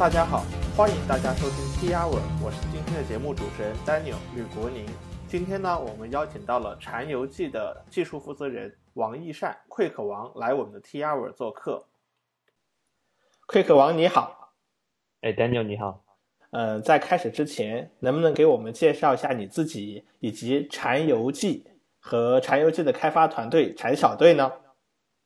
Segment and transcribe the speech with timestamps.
[0.00, 0.44] 大家好，
[0.74, 4.86] 欢迎大家收听 T Hour，我是今天的节目主持人 Daniel 吕国宁。
[5.28, 11.84] 今天呢，我们邀请到了《禅游记》的技术负责人王义善 Quick 王来我们的 T Hour 做客。
[13.46, 14.54] Quick 王你好，
[15.20, 16.02] 哎，Daniel 你好。
[16.48, 21.66] 呃，在开始之前，能不能给我们介绍一下你自己以及《禅游记》
[21.98, 24.50] 和《禅游记》的开发团队禅小队呢？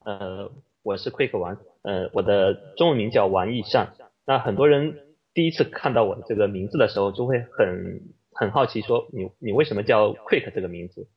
[0.01, 0.51] 呃，
[0.83, 3.95] 我是 Quick 王，呃，我的中文名叫王义善。
[4.27, 4.99] 那很多人
[5.35, 8.01] 第一次看到我的这个名字的时候，就会很
[8.33, 11.09] 很好奇，说你你为什么叫 Quick 这个名字？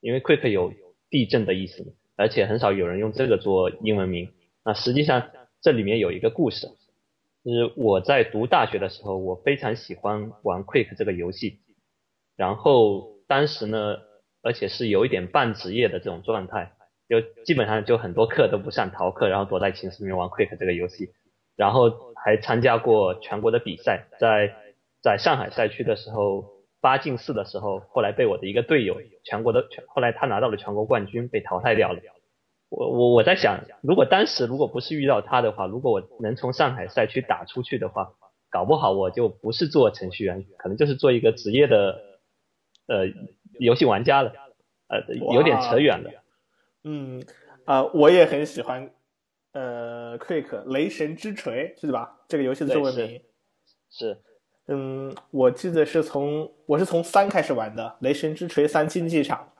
[0.00, 0.72] 因为 Quick 有
[1.08, 4.32] 地震的意思，而且很少有人用这个做英文名。
[4.64, 5.30] 那实际上
[5.62, 6.66] 这里面有一个故事，
[7.44, 11.60] 就是我在读大学的时候，我非常喜欢玩 Quick 这个游戏，
[12.36, 13.96] 然后当时呢，
[14.42, 16.72] 而且是有一点半职业的这种状态，
[17.08, 21.10] 就基本上就很多课都不上，逃课，然后躲在寝室里面玩 Quick 这个游戏。
[21.56, 24.54] 然后还参加过全国的比赛，在
[25.02, 26.44] 在上海赛区的时候
[26.80, 32.00] 八进四的时候，后来被我的一个队友全国的全，后来他拿到了全国冠军，被淘汰掉了。
[32.68, 38.12] 我我我在想，如果当时如果不是遇到他的话，如果我能从上海赛区打出去的话，
[38.50, 42.00] 搞不好我就不是做程序员，可能就是做一个职业的
[42.86, 43.06] 呃
[43.58, 44.32] 游戏玩家了。
[44.88, 46.10] 呃，有点扯远了。
[46.82, 47.22] 嗯
[47.64, 48.90] 啊，我也很喜欢。
[49.52, 52.20] 呃，Quick 雷神之锤是吧？
[52.28, 53.20] 这个游戏的中文名
[53.90, 54.16] 是，
[54.68, 59.52] 嗯，我记得是从我是从三开始玩的，雷神之锤三竞技场。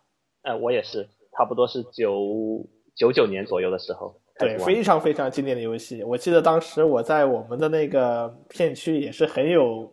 [0.43, 4.21] 哎，我也是，差不多是九九九年左右的时候。
[4.39, 6.05] 对，非常非常经典的游戏。
[6.05, 9.93] 我记得当时我在我们的那个片区也是很有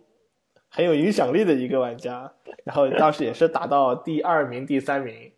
[0.70, 2.32] 很有影响力的一个玩家，
[2.64, 5.32] 然后当时也是打到第二名、第三名，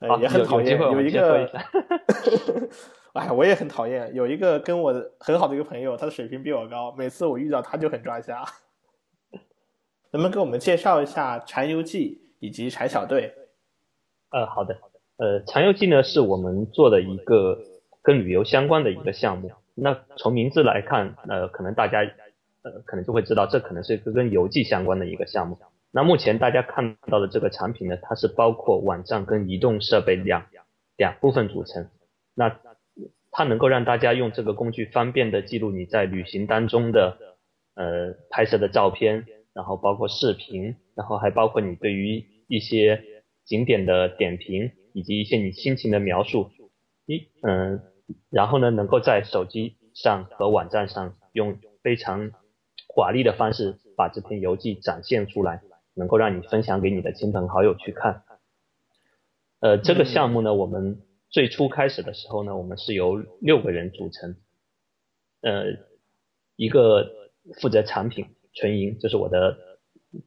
[0.00, 1.48] 呃，也很讨厌有一个。
[3.18, 8.44] 哎，我也很讨厌有一个跟我很好的一个朋友，他的水平比我高，每次我遇到他就很抓瞎。
[10.10, 13.34] 能不能给我们介绍一下《禅游记》以及禅小队？
[14.30, 14.78] 呃，好的，
[15.16, 17.58] 呃，《禅游记》呢是我们做的一个
[18.02, 19.50] 跟旅游相关的一个项目。
[19.74, 21.98] 那从名字来看，呃，可能大家
[22.62, 25.58] 呃可能就会知道，这可能是一个跟游记相关的一个项目。
[25.90, 30.46] 那目前大家看到的这个产品呢，它是包括网站跟移动设备两
[30.96, 31.88] 两部分组成。
[32.34, 32.56] 那
[33.38, 37.36] 它能够让大家用这个工具方便的记录你在旅行当中的
[37.76, 43.00] 呃拍摄的照片，然后包括视频，然后还包括你对于一些
[43.44, 46.50] 景点的点评，以及一些你心情的描述。
[47.06, 47.80] 一嗯，
[48.28, 52.32] 然后呢，能够在手机上和网站上用非常
[52.88, 55.60] 华丽的方式把这篇游记展现出来，
[55.94, 58.24] 能够让你分享给你的亲朋好友去看。
[59.60, 61.02] 呃，这个项目呢，我们。
[61.30, 64.36] 最初开始的时候呢，我们是由六个人组成，
[65.42, 65.64] 呃，
[66.56, 67.06] 一个
[67.60, 69.56] 负责产品纯银，这是我的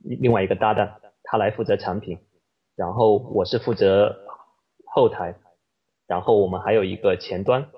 [0.04, 2.20] 另外一个搭档，他来负责产品，
[2.76, 4.16] 然后我是负责
[4.86, 5.36] 后台，
[6.06, 7.70] 然后我们还有一个前端，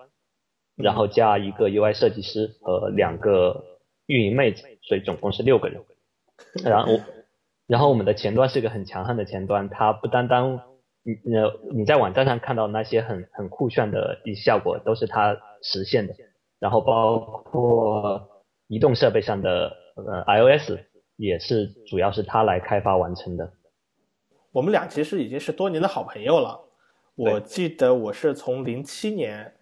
[0.76, 3.64] 然后加一个 UI 设计师和两个
[4.06, 5.82] 运营妹子，所以总共是六个人。
[6.64, 7.00] 然后，
[7.68, 10.60] 然后我们的前端是一个很强悍的前端，它不单单
[11.04, 16.14] 你呃，你在网站上看到那些很很酷炫的一效果，都是它实现的。
[16.60, 18.30] 然后包括
[18.68, 20.80] 移动设备上的呃 iOS，
[21.18, 23.52] 也是主要是它来开发完成的。
[24.52, 26.60] 我们俩其实已经是多年的好朋友了。
[27.16, 29.54] 我记得我是从零七年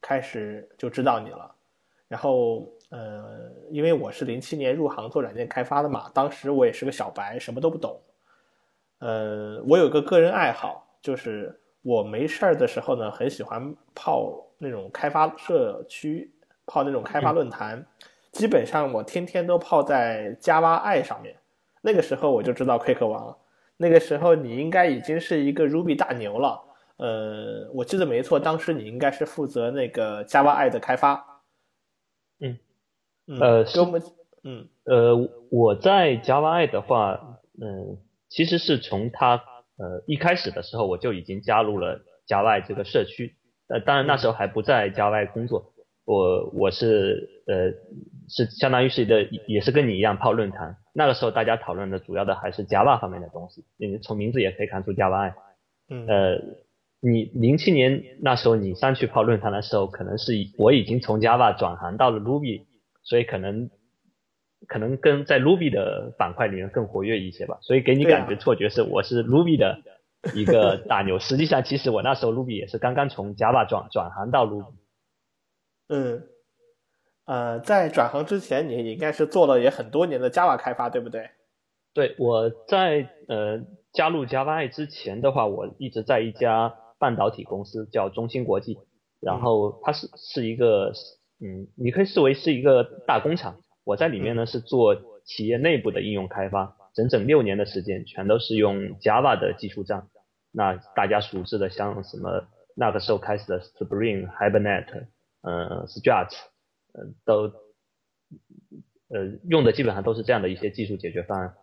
[0.00, 1.52] 开始就知道你了。
[2.06, 8.00] 然后呃，因为我是零七年入行做软件开发的嘛，当时我也是个小白，什么都不懂。
[8.98, 16.32] 呃，我有个个人爱好，就是我没事儿的时候呢，很喜欢泡那种开发社区，
[16.64, 17.84] 泡那种开发论坛。
[18.32, 21.36] 基本上我天天都泡在 Java i 上面。
[21.82, 23.36] 那个时候我就知道 Quick 王了，
[23.76, 26.60] 那个时候你应该已经是一个 Ruby 大牛了。
[26.96, 31.42] 呃，我记得没错，当时你应该是负责那个 Java i 的开发。
[32.40, 32.58] 嗯，
[33.40, 34.02] 呃，给我们，
[34.42, 35.14] 嗯，呃，
[35.50, 37.98] 我在 Java i 的话，嗯。
[38.28, 39.36] 其实是从他
[39.78, 43.36] 呃一开始的时候我就已经加入了 Java 这个社区，
[43.68, 45.72] 呃当然那时候还不在 Java 工作，
[46.04, 47.70] 我我是呃
[48.28, 55.34] 是相当于是一个也是跟你一样泡论坛，那个时候大家讨论的主要的还是 Java 方面的东西，你从名字也可以看出 Java，
[55.88, 56.38] 嗯呃
[57.00, 62.64] 你零七年那时候你上去泡论坛的时候，可能是我已经从 Java 转行到了 Ruby，
[63.02, 63.70] 所以可能。
[64.68, 69.78] 可能跟在 Ruby 的板块里面更活跃一些吧，所以给你感觉错觉是我是 Ruby 的
[70.34, 71.18] 一个大牛。
[71.18, 74.74] 实际上，其实我那时候 Ruby 也是刚刚从 Java 转转行到 Ruby。
[75.88, 76.22] 嗯，
[77.26, 81.30] 呃，在转行之前，你应该是做了也很多年的 Java 开发，对不对？
[81.94, 88.78] 对，我在呃加入 Java 之前的话，我一直在一家半导体公司叫中芯国际，
[89.20, 90.92] 然后它是是一个
[91.40, 93.60] 嗯，你可以视为是一个大工厂。
[93.86, 100.08] 我在里面呢是做企业内部的应用开发，整整六年的时间，全都是用 Java 的技术栈。
[100.50, 105.06] 那大家熟知的像什么那个时候开始的 Spring、Hibernate、
[105.42, 106.34] 呃 Struts，
[106.94, 107.52] 呃都
[109.08, 111.54] 呃用的基本上都是这样的一些技术解决方案。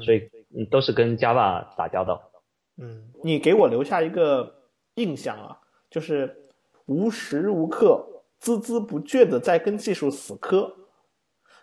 [0.00, 2.30] 所以嗯都是跟 Java 打交道。
[2.76, 5.58] 嗯，你给我留下一个印象啊，
[5.90, 6.46] 就是
[6.86, 10.76] 无时无刻孜孜不倦的在跟技术死磕。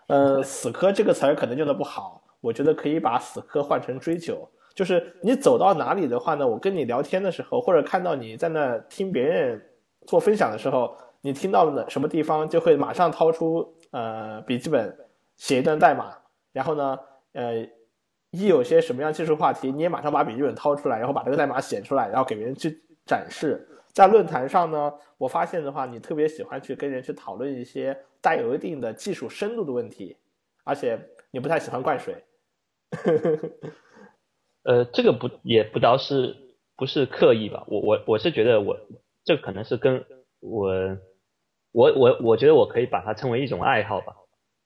[0.07, 4.47] 呃，死磕这个词儿可能用的不好，我觉得可以把死磕换成追求。
[4.73, 9.61] 就是你走到哪里的话呢，我跟你聊天的时候，或者看到你在那听别人
[10.07, 14.95] 做分享的时候，你听到了什么地方，就会马上掏出呃笔记本
[15.37, 16.15] 写一段代码，
[16.51, 16.99] 然后呢，
[17.33, 17.67] 呃。
[18.33, 23.67] 一有些什么样技术话题，你也马上把笔记本掏出来，然后把这个代码写出来，然后给别人去展示。
[23.91, 30.17] 在论坛上呢，我发现的话，你特别喜欢去跟人去讨论一些带有一定的技术深度的问题，
[30.63, 30.99] 而且
[31.31, 32.23] 你不太喜欢灌水。
[34.63, 36.35] 呃，这个不也不倒是
[36.77, 37.65] 不是刻意吧？
[37.67, 38.77] 我我我是觉得我
[39.25, 40.05] 这可能是跟
[40.39, 40.71] 我
[41.71, 44.15] 我我我觉得我可以把它称为一种爱好吧。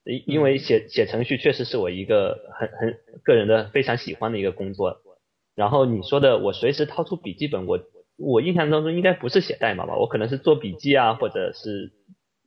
[0.04, 5.02] 因因为写写程序确实是我一个很很个人的非常喜欢的一个工作，
[5.56, 7.80] 然后你说的我随时掏出笔记本，我
[8.18, 11.92] 我印象当中应该不是写代码吧，我可能是做笔记啊，或者是，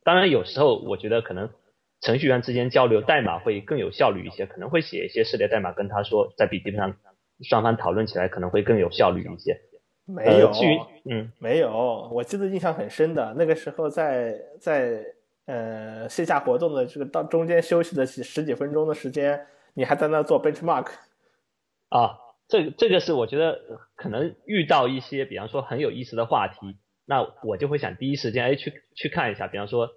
[0.03, 1.49] 当然有时候我觉得可能
[2.01, 6.95] 程序员之间交流代码会更有效率一些，可能会写一些式列代码跟他说，在笔记本上
[7.41, 9.59] 双方讨论起来可能会更有效率一些。
[10.05, 10.51] 没有，
[11.09, 15.03] 嗯，没有，我记得印象很深的那个时候在在。
[15.51, 20.85] 呃，线下活动的这个到中间休息的几十几分钟的时间，你还在那做 benchmark
[21.89, 22.19] 啊？
[22.47, 23.59] 这个这个是我觉得
[23.95, 26.77] 可能遇到一些，比方说很有意思的话题，
[27.09, 29.89] 那我就会想第一时间哎去去看一下，比方说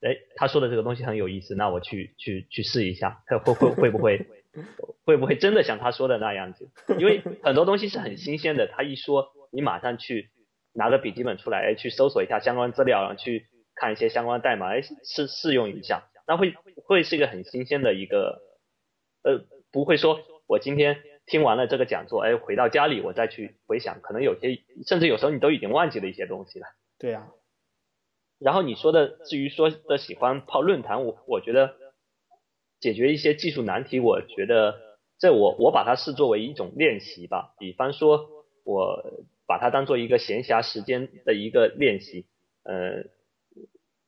[0.00, 4.26] 哎他说的这个东西很有意思，那我去去去试一下，看会会会不会
[5.04, 6.70] 会不会真的像他说的那样子？
[6.98, 10.30] 因为很多东西是很新鲜的，他一说你马上去
[10.72, 13.48] 拿个笔记本出来，哎去搜索一下相关资料，然后去。
[13.72, 16.52] 看一些相关代码，哎，试试用一下，那会
[16.84, 18.42] 会是一个很新鲜的一个，
[19.22, 21.00] 呃，不会说我今天
[21.30, 26.66] 听完了这个讲座，哎，回到家里我再去回想，可能有些甚至有时候你都已经忘记了一些东西了。
[26.98, 27.28] 对呀。
[28.38, 31.74] 然后你说的至于说的喜欢泡论坛，我我觉得
[32.80, 34.78] 解决一些技术难题，我觉得
[35.18, 37.54] 这我我把它视作为一种练习吧。
[37.58, 38.28] 比方说，
[38.64, 42.26] 我把它当做一个闲暇时间的一个练习，
[42.64, 43.04] 呃。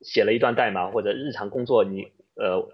[0.04, 2.68] 写了一段代码或者日常工作，你呃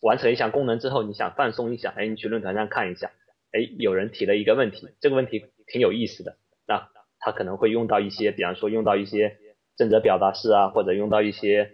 [0.00, 3.12] 完成一项功能之后，你想放松一下，哎，你去论坛上看一下，
[3.52, 6.36] 哎，有人提了一个问题，这个问题挺有意思的，
[6.66, 9.38] 那他可能会用到一些，比方说用到一些
[9.76, 11.70] 正则表达式啊，或者用到一些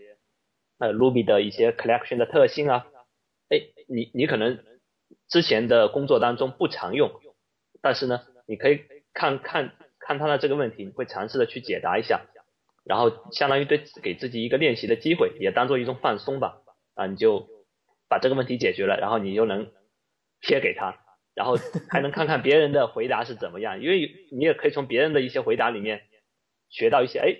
[0.78, 2.86] 呃 Ruby 的一些 collection 的特性啊，
[3.48, 4.58] 哎，你你可能
[5.28, 7.10] 之前的工作当中不常用，
[7.82, 8.80] 但是呢，你可以
[9.12, 12.26] 看看看他的这个问题，你会尝试的去解答一下。
[12.84, 16.60] 然后相当于对给自己一个练习的机会，也当做一种放松吧。
[16.94, 17.48] 啊，你就
[18.10, 19.72] 把这个问题解决了，然后你又能
[20.42, 21.03] 贴给他，
[21.34, 26.02] 然后还能看看别人的回答是怎么样，因为你也可以从别人的一些回答里面
[26.68, 27.36] 学到一些，哎，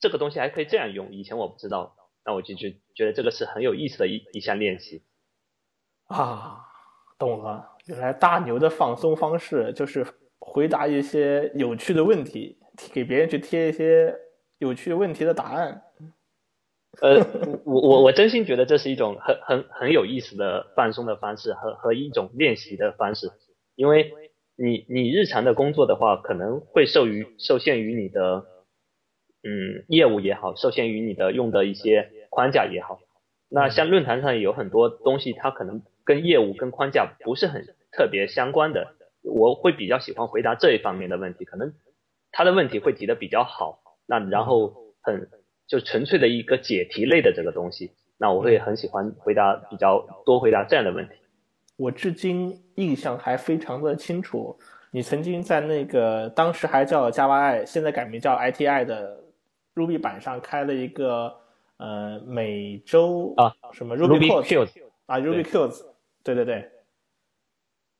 [0.00, 5.02] 这个东西还可以这样用，以前我不知道，那我就就觉得这个是很有意思的一一项练习。
[6.08, 6.66] 啊，
[7.18, 10.06] 懂了，原来大牛的放松方式就是
[10.38, 12.58] 回答一些有趣的问题，
[12.92, 14.20] 给别人去贴一些。
[14.58, 15.82] 有趣问题的答案，
[17.00, 17.26] 呃，
[17.64, 23.30] 我我我真心觉得这是一种很很很有意思的放松的方式和和一种练习的方式，
[23.74, 24.12] 因为
[24.56, 28.46] 你你日常的工作的话，可能会受于受限于你的
[29.42, 33.00] 嗯业务也好，受限于你的用的一些框架也好，
[33.48, 41.74] 那像论坛上有很多东西，它可能跟业务跟框架不是很特别相关的，我会比较喜欢回答这一方面的问题，可能
[42.30, 43.80] 他的问题会提的比较好。
[44.06, 45.28] 那然后很
[45.66, 51.14] 就纯粹的一个解题类的这个东西，那我会很喜欢回答比较多回答这样的问题。
[51.76, 54.56] 我至今印象还非常的清楚，
[54.90, 59.24] 你曾经在那个当时还叫 Java，I，现在改名叫 ITI 的
[59.74, 61.34] Ruby 版上开了一个
[61.78, 64.68] 呃每周啊什么 Ruby Q
[65.06, 65.70] 啊 Ruby Q，
[66.22, 66.70] 对对对，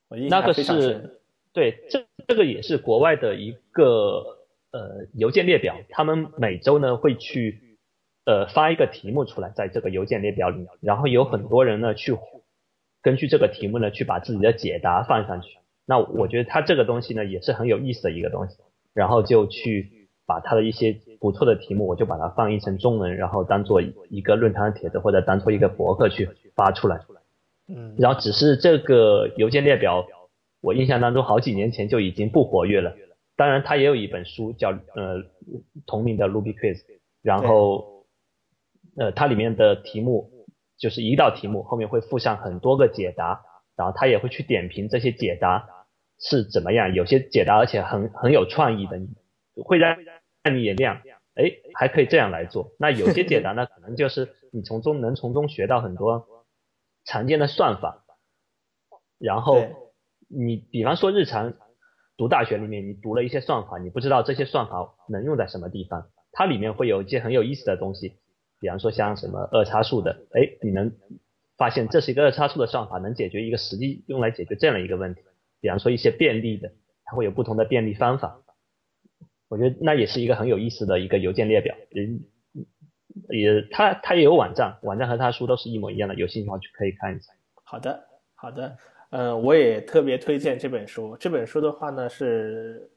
[0.08, 1.18] 我印象非常深。
[1.52, 4.40] 对，这这个也是国外的一个。
[4.74, 7.78] 呃，邮件列表，他们每周呢会去
[8.26, 12.18] 呃发一个题目出来，在这个邮件列表里，然后有很多人呢去
[13.00, 15.58] 根据这个题目呢去把自己的解答放上去。
[15.86, 18.56] 那我觉得他这个东西呢也是很有意思的一个东西，
[18.94, 26.98] 然后就去把他的一些不错的题目，我就把它翻译成中文，然后当做一个论坛的帖子或者当做一个博客去发出来。
[27.68, 30.04] 嗯，然后只是这个邮件列表，
[30.60, 32.96] 我印象当中好几年前就已经不活跃了。
[33.36, 35.24] 当然，它也有一本书叫呃
[35.86, 36.84] 同名的 Ruby Quiz，
[37.20, 38.06] 然后
[38.96, 40.46] 呃它里面的题目
[40.78, 43.42] 就是一道题目后面会附上很多个解答，
[43.74, 45.68] 然后他也会去点评这些解答
[46.20, 49.00] 是怎么样，有些解答而且很很有创意的，
[49.64, 49.96] 会让
[50.44, 51.00] 让你眼亮，
[51.34, 52.72] 哎还可以这样来做。
[52.78, 56.28] 那有些解答 呢，可能就是你从中能从中学到很多
[57.04, 58.04] 常见的算法，
[59.18, 59.58] 然后
[60.28, 61.52] 你比方说日常。
[62.16, 66.08] 读大学里面，你读了一些算法，你不知道这些算法能用在什么地方。
[66.32, 68.14] 它里面会有一些很有意思的东西，
[68.60, 70.92] 比方说像什么二叉树的，哎，你能
[71.56, 75.22] 发现这是一个二叉树的算法，能解决一个实际用来解决这样的一个问题。
[75.60, 76.72] 比方说一些便利的，
[77.04, 78.40] 它会有不同的便利方法。
[79.48, 81.76] 我觉得那也是一个很有意思的一个邮件列表。
[81.94, 82.24] 嗯，
[83.28, 87.32] 也它它也有网站，网站和它书都是一模一样的，有兴趣的话去可以看一下。
[87.62, 88.04] 好的，
[88.34, 88.76] 好的。
[89.10, 91.16] 嗯，我也特别推荐这本书。
[91.16, 92.90] 这本书的话呢，是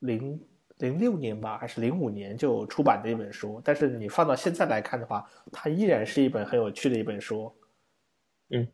[0.00, 0.40] 零
[0.78, 3.60] 零六年吧，还是零五年就出版的一本书。
[3.64, 7.54] 但是你放到现在来看的话，它依然是一本很有趣的一本书。
[8.50, 8.68] 嗯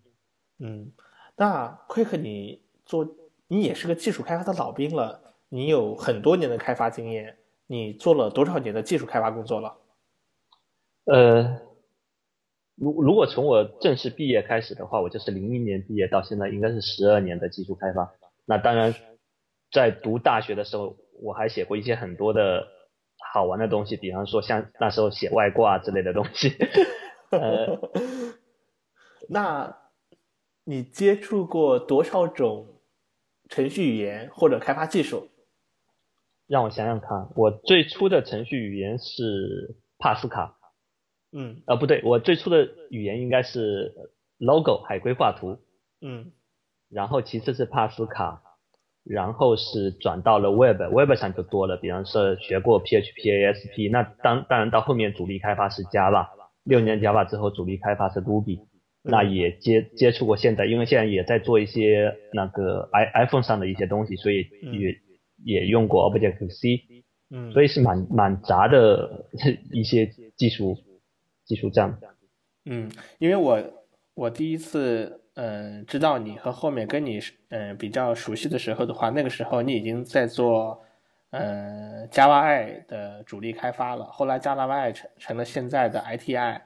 [0.61, 0.93] 嗯，
[1.37, 3.07] 那 Quick，你做
[3.47, 9.77] 你也是个技术开发的老兵了，你有很多年的开发经验，你做了多少年的技术开发工作了？
[11.05, 11.68] 呃。
[12.81, 18.13] 如如果从我正式毕业开始的话，我就是零一年毕业到现在，应该是十二年的技术开发。
[18.47, 18.95] 那当然，
[19.73, 22.69] 在读大学的时候，我还写过一些很多的
[23.33, 26.57] 好玩的东西，比方说像那时候写外挂之类的东西。
[27.31, 27.79] 呃，
[29.29, 29.77] 那
[30.65, 32.81] 你接触过多少种
[33.49, 35.29] 程序语言或者开发技术？
[36.47, 40.58] 让我想想看，我最初的程序语言是帕斯卡。
[41.33, 43.93] 嗯，啊不对，我最初的语言应该是
[44.39, 45.59] Logo 海龟画图，
[46.01, 46.33] 嗯，
[46.91, 48.43] 然后其次是帕斯卡，
[49.05, 56.29] 然后是转到了 Web，Web 上就多了，比方说学过 PHP、ASP，那当当然到后面主力开发是 Java，
[56.65, 58.61] 六年 Java 之后主力开发是 Ruby，
[59.03, 64.97] 那也接接触过现在，因为现在也在做一些那个 i iPhone 上的一些东西，所以也
[65.45, 69.27] 也用过 Objective C，嗯，所以是蛮蛮杂的
[69.73, 70.79] 一些技术。
[71.49, 71.99] 技术站，
[72.67, 73.59] 嗯，因为我
[74.12, 80.85] 我第一次嗯知道你和后面跟你嗯比较熟悉的时候的话，那个时候你已经在做
[81.31, 86.61] 嗯 Java I 的主力开发了，后来 Java I 成成了现在的 ITI，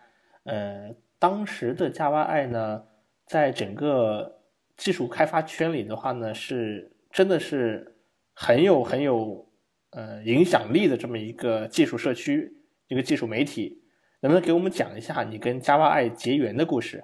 [0.46, 2.84] 嗯，当时的 Java I 呢，
[3.24, 4.40] 在整个
[4.76, 7.98] 技术开发圈里的话呢，是真的是
[8.34, 9.48] 很有很有
[9.90, 12.52] 呃影响力的这么一个技术社区，
[12.88, 13.80] 一个技术媒体。
[14.22, 17.02] 能不能给我们讲一下你跟 Java I 结缘的故事？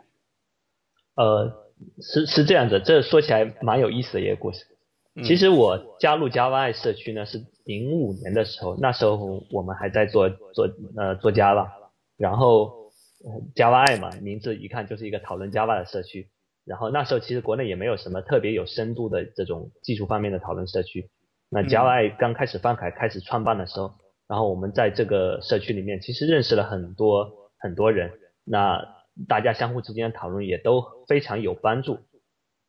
[1.17, 1.53] 呃，
[2.01, 4.65] 是是这样的，这说起来蛮有意思的一个故事。
[5.25, 11.69] 其实我加入 Java I 社区呢是零五年的时候，那时候我们还在做做呃做 Java，
[12.17, 12.93] 然后
[13.57, 16.29] Java I 嘛，名字一看就是一个讨论 Java 的社区。
[16.65, 21.11] 然后那时候其实国内也没有什么特别有深度的这种技术方面的讨论社区。
[21.51, 23.95] 那 Java I 刚开始放开开始创办的时候。
[24.29, 28.13] 然后我们在这个社区里面，其实认识了很多很多人，
[28.45, 28.85] 那
[29.27, 31.99] 大家相互之间的讨论也都非常有帮助。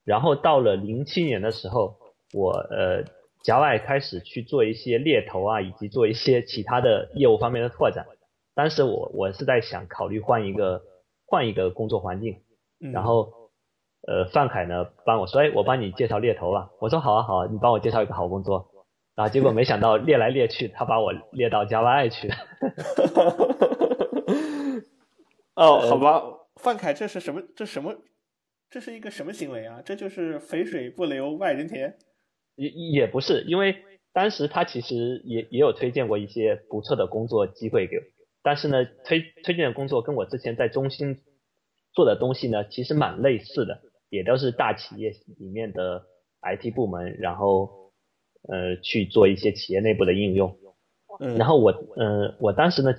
[0.06, 1.98] 然后到了零七年的时候，
[2.34, 3.04] 我呃，
[3.44, 8.08] 夹外开始去做一些猎头啊，以及做一些其他的业务方面的拓展。
[8.56, 10.82] 当时我我是在想考虑换一个
[11.26, 12.42] 换一个工作环境，
[12.80, 13.34] 然后
[14.08, 16.70] 呃，范凯呢帮我说，哎，我帮你介绍猎头吧。
[16.80, 18.72] 我说好啊好啊，你帮我介绍一个好工作。
[19.20, 19.28] 啊！
[19.28, 22.36] 结果没想到列来列去，他把我列到 Java I 去了。
[25.56, 26.24] 哦，好吧，
[26.56, 27.42] 范凯，这是什么？
[27.54, 27.98] 这什么？
[28.70, 29.82] 这是一个什么行为啊？
[29.84, 31.98] 这就是肥水不流外人田。
[32.56, 33.84] 也也不是，因为
[34.14, 38.04] 当时他其实也也有推荐过一些不错的工作机会给我，
[38.42, 41.18] 但是呢，推推荐的工作跟我之前在中心
[41.92, 46.06] 做的东西呢，其实蛮类似的，也都是大企业里面的
[46.42, 47.89] IT 部门，然后。
[48.48, 50.58] 呃，去做一些企业内部的应用，
[51.20, 52.96] 嗯，然后我，呃，我当时呢，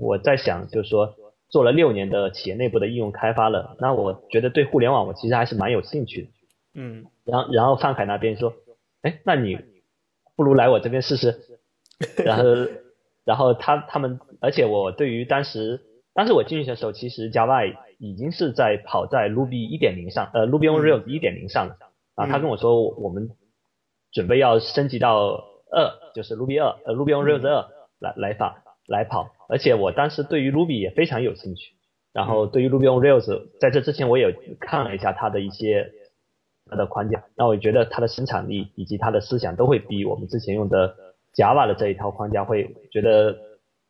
[0.00, 1.14] 我在想，就是说，
[1.48, 6.28] 做了六年的企业内部的应用开发了，那我觉得对互联网我其实还是蛮有兴趣的，
[6.74, 8.52] 嗯，然后，然后范凯那边说，
[9.02, 9.58] 哎，那你
[10.36, 11.40] 不如来我这边试试，
[12.24, 12.44] 然后，
[13.24, 15.80] 然后他他们，而且我对于当时
[16.12, 21.76] 当时我进去的时候，其实 Java 已经是在跑在 Ruby 一点零上，呃，Ruby on Rails 一点零上了。
[22.14, 23.30] 啊，他跟我说我们
[24.14, 27.68] 准备要升级到二，就是 Ruby 二，呃，Ruby on Rails 二
[27.98, 28.56] 来来跑
[28.86, 29.34] 来跑。
[29.50, 31.74] 而且我当时对于 Ruby 也非常有兴趣。
[32.14, 35.90] 然后对于 Ruby on Rails，在这之前我也看了一下它的一些
[36.70, 40.96] 它的框架，那我觉得它的生产力以及它的思想都会比我们之前用的
[41.34, 43.36] Java 的这一套框架会觉得。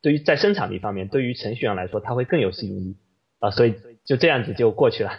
[0.01, 2.95] 对于在生产力方面，对于程序员来说，它会更有吸引力
[3.39, 5.09] 啊，所以就这样子就过去了。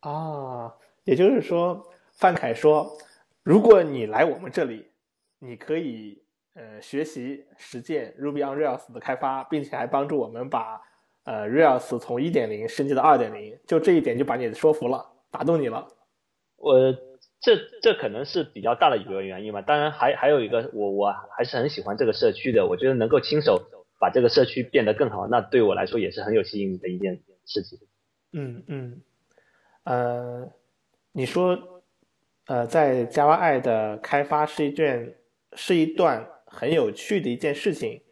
[0.00, 2.98] 啊，也就是说，范凯说，
[3.44, 4.90] 如果你来我们这里，
[5.38, 6.24] 你可以
[6.54, 10.80] 呃学习实践 Ruby on Rails 的开发，并且还帮助我们把
[11.22, 15.86] 呃 Rails 从一点零升级到二点零，就这一点就把你说服了，打动你了。
[16.56, 16.92] 我
[17.40, 23.70] 这这可能是比较大的一个原因吧，当然还还有一个，我我还是很喜欢这个社区的，我觉得能够亲手。
[23.96, 27.78] 把这个社区变得更好，那对我来说也是很有吸引力的一件事情。
[28.32, 29.02] 嗯嗯，
[29.84, 30.52] 呃，
[31.12, 31.73] 你说，
[32.46, 35.16] 呃，在 Java I 的开发是一件
[35.54, 38.02] 是一段很有趣的一件事情。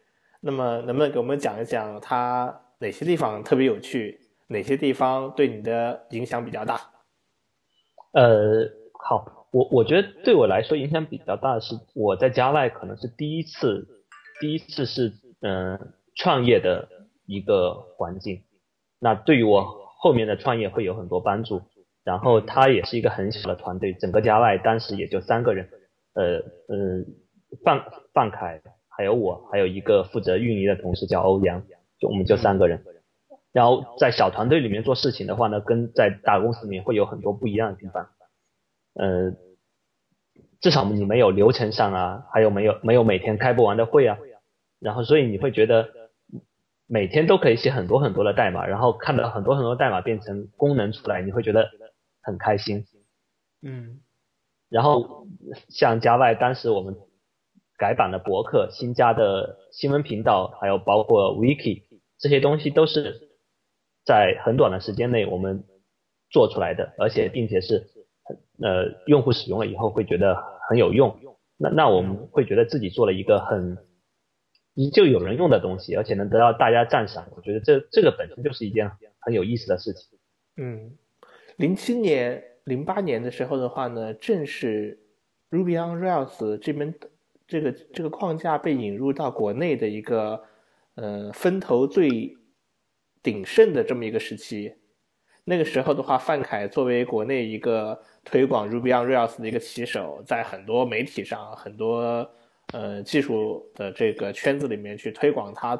[0.41, 6.79] 那么，能不能给我们讲一讲它哪些地方特别有趣，哪些地方对你的影响比较大？
[8.13, 13.87] 呃，好，我我觉得对我来说影响比较大的是我在 Java 可能是第一次，
[14.39, 15.13] 第一次是。
[15.45, 15.77] 嗯，
[16.15, 16.87] 创业的
[17.25, 18.45] 一个环境，
[18.97, 19.61] 那对于我
[19.97, 21.61] 后面的创业会有很多帮助。
[22.03, 25.69] 然后他也是一个很小的团队，整个加外当时也就三个人，
[26.13, 27.05] 呃嗯，
[27.63, 27.83] 范
[28.13, 31.63] 范凯，还有我，还有一个负责运营的同事叫欧阳，
[31.99, 32.83] 就我们就三个人。
[33.51, 38.09] 然后在小团队里面做事情的话呢，跟在大公司里面会有很多不一样的地方。
[38.95, 39.31] 呃，
[40.59, 44.17] 至少你没有流程上啊，还有没有没有每天开不完的会啊。
[44.79, 45.89] 然后，所以你会觉得
[46.87, 51.69] 每天都可以写很多很多的代码，然后看到很多很多代码变成功能出来，你会觉得
[52.23, 52.85] 很开心。
[53.61, 53.99] 嗯。
[54.69, 55.27] 然后
[55.69, 56.95] 像加外，当时我们
[57.77, 61.83] 改版的博客、新加的新闻频道，还有包括 wiki
[62.17, 63.29] 这些东西，都是
[64.03, 65.65] 在很短的时间内我们
[66.31, 67.87] 做出来的，而且并且是
[68.59, 71.19] 呃用户使用了以后会觉得很有用。
[71.57, 73.77] 那那我们会觉得自己做了一个很。
[74.75, 80.17] 依旧有人用的东西，而且能得到大家赞赏，我觉得这这个本身就是一件很有意思的事情。
[80.57, 80.97] 嗯，
[81.57, 84.99] 零七年、零八年的时候的话呢，正是
[85.49, 86.93] Ruby on Rails 这边
[87.47, 90.43] 这个这个框架被引入到国内的一个
[90.95, 92.37] 呃风头最
[93.21, 94.73] 鼎盛的这么一个时期。
[95.45, 102.29] 那个时候的话，范凯作为国内一个推广 Ruby on Rails 的一个旗手，在很多媒体上很多。
[102.71, 105.79] 呃，技术的这个圈子里面去推广它，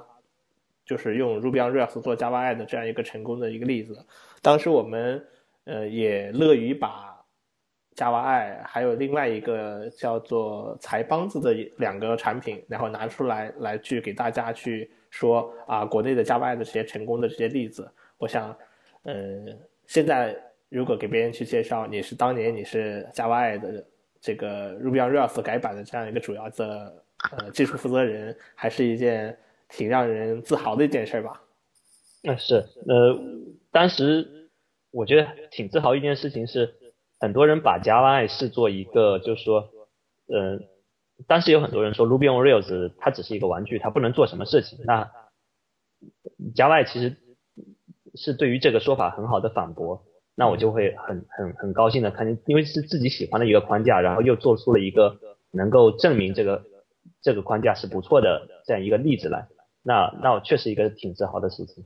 [0.85, 4.05] 就是用 Ruby on Rails 做 Java 的这样一个成功的一个例子。
[4.41, 5.25] 当时我们
[5.65, 7.23] 呃也乐于把
[7.95, 17.91] Java I 还有另外一个叫做财帮子的两个产品，然后拿出来来去给大家去说啊，国内的 Java I 的这些成功的这些例子。
[18.17, 18.55] 我想，
[19.03, 19.13] 呃，
[19.87, 20.35] 现在
[20.69, 23.85] 如果给别人去介绍你是当年你是 Java I 的。
[24.25, 27.03] 这个 Ruby on Rails 改版的这样一个主要的
[27.37, 31.41] 呃技术负责人，还是一件挺让人自豪的一件事吧？
[32.21, 33.19] 那是呃，
[33.69, 34.42] 当时
[34.93, 36.75] 我觉得挺自豪一件事情是，
[37.19, 39.69] 很多人把 Java 视作一个，就是说，
[40.27, 40.59] 呃，
[41.27, 44.79] 当时有很多人说 Ruby on Rails 它只是一个玩具，它不能做什么事情。
[44.85, 45.11] 那
[46.55, 47.17] Java 其实
[48.13, 50.05] 是对于这个说法很好的反驳。
[50.35, 55.19] 那我就会很很很高兴的看见，因为是自己喜欢的一个框架，然后又做出了一个
[55.51, 56.65] 能够证明这个
[57.21, 59.47] 这个框架是不错的这样一个例子来，
[59.83, 61.85] 那那我确实一个挺自豪的事情。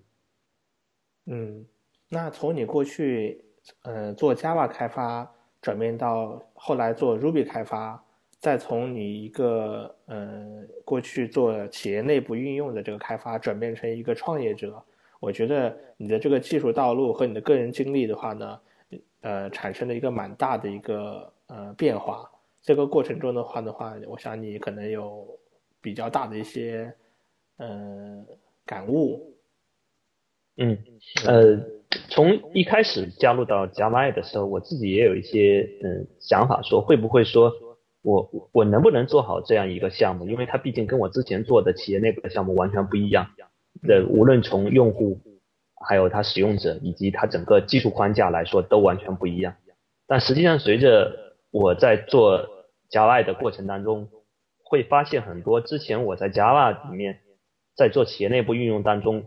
[1.26, 1.66] 嗯，
[2.10, 3.44] 那从你过去
[3.84, 5.30] 呃做 Java 开发
[5.62, 8.02] 转变到后来做 Ruby 开发，
[8.40, 14.82] 再从你一个呃过去做企业内部运用的这个开发转变成一个创业者。
[15.20, 18.60] 我觉得你的这个技术道路和你的个人经历的话呢，
[19.22, 22.30] 呃，产生了一个蛮大的一个呃变化。
[22.62, 25.28] 这个过程中的话的话，我想你可能有
[25.82, 26.94] 比较大的一些
[27.58, 28.24] 呃
[28.66, 29.34] 感悟。
[30.58, 30.78] 嗯，
[31.26, 31.60] 呃，
[32.10, 37.54] 从一开始加入到 Java 的时候，我自己也有一些嗯想法，说会不会说
[38.02, 40.28] 我我能不能做好这样一个项目？
[40.28, 43.30] 因为它毕竟跟我之前做的企业内部的项目完全不一样。
[43.84, 45.20] 的无论从用户，
[45.88, 49.56] 还有它使用者以及它整个技术框架来说，都完全不一样。
[50.08, 52.48] 但实际上，随着我在做
[52.90, 54.10] Java 的过程当中，
[54.64, 57.20] 会发现很多之前我在 Java 里面
[57.76, 59.26] 在做企业内部运用当中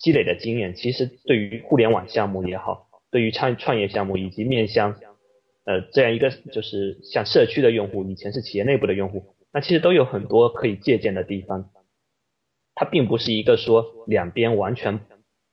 [0.00, 4.98] 积累的经验，其实对于互联网项目也好，对于创创业项目以及面向
[5.64, 11.70] 呃这样一个就是像社区的用户，以前是企业内部的用户，那其实都有很多可以借鉴的地方。
[12.74, 15.00] 它并不是一个说两边完全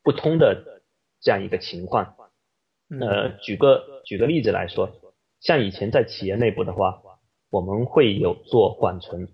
[0.01, 0.81] 不通的
[1.19, 2.15] 这样一个情况。
[3.01, 4.89] 呃，举个举个例子来说，
[5.41, 7.01] 像以前在企业内部的话，
[7.49, 9.27] 我们会有做缓存，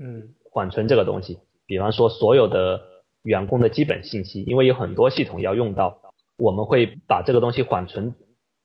[0.00, 2.82] 嗯，缓存这个东西，比方说所有的
[3.22, 6.00] 员工的基本信息，因为有很多系统要用到，
[6.38, 8.14] 我们会把这个东西缓存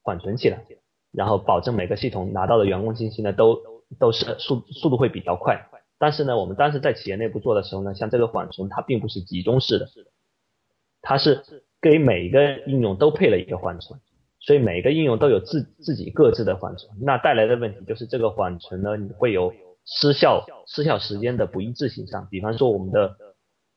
[0.02, 0.65] 缓存起来，
[1.12, 3.60] 然后保证每个系统拿到的员工信息呢都
[4.00, 5.68] 都是速速度会比较快。
[5.98, 9.88] 但是呢，我们当时在企业内部做的时候呢，像这个缓存，它并不是集中式的，
[11.02, 11.41] 它是
[11.82, 14.00] 给每一个应用都配了一个缓存，
[14.39, 16.91] 所以每个应用都有自自己各自的缓存。
[17.02, 19.54] 那带来的问题就是这个缓存呢，你会有
[19.86, 22.28] 失效失效时间的不一致性上。
[22.30, 23.15] 比方说我们的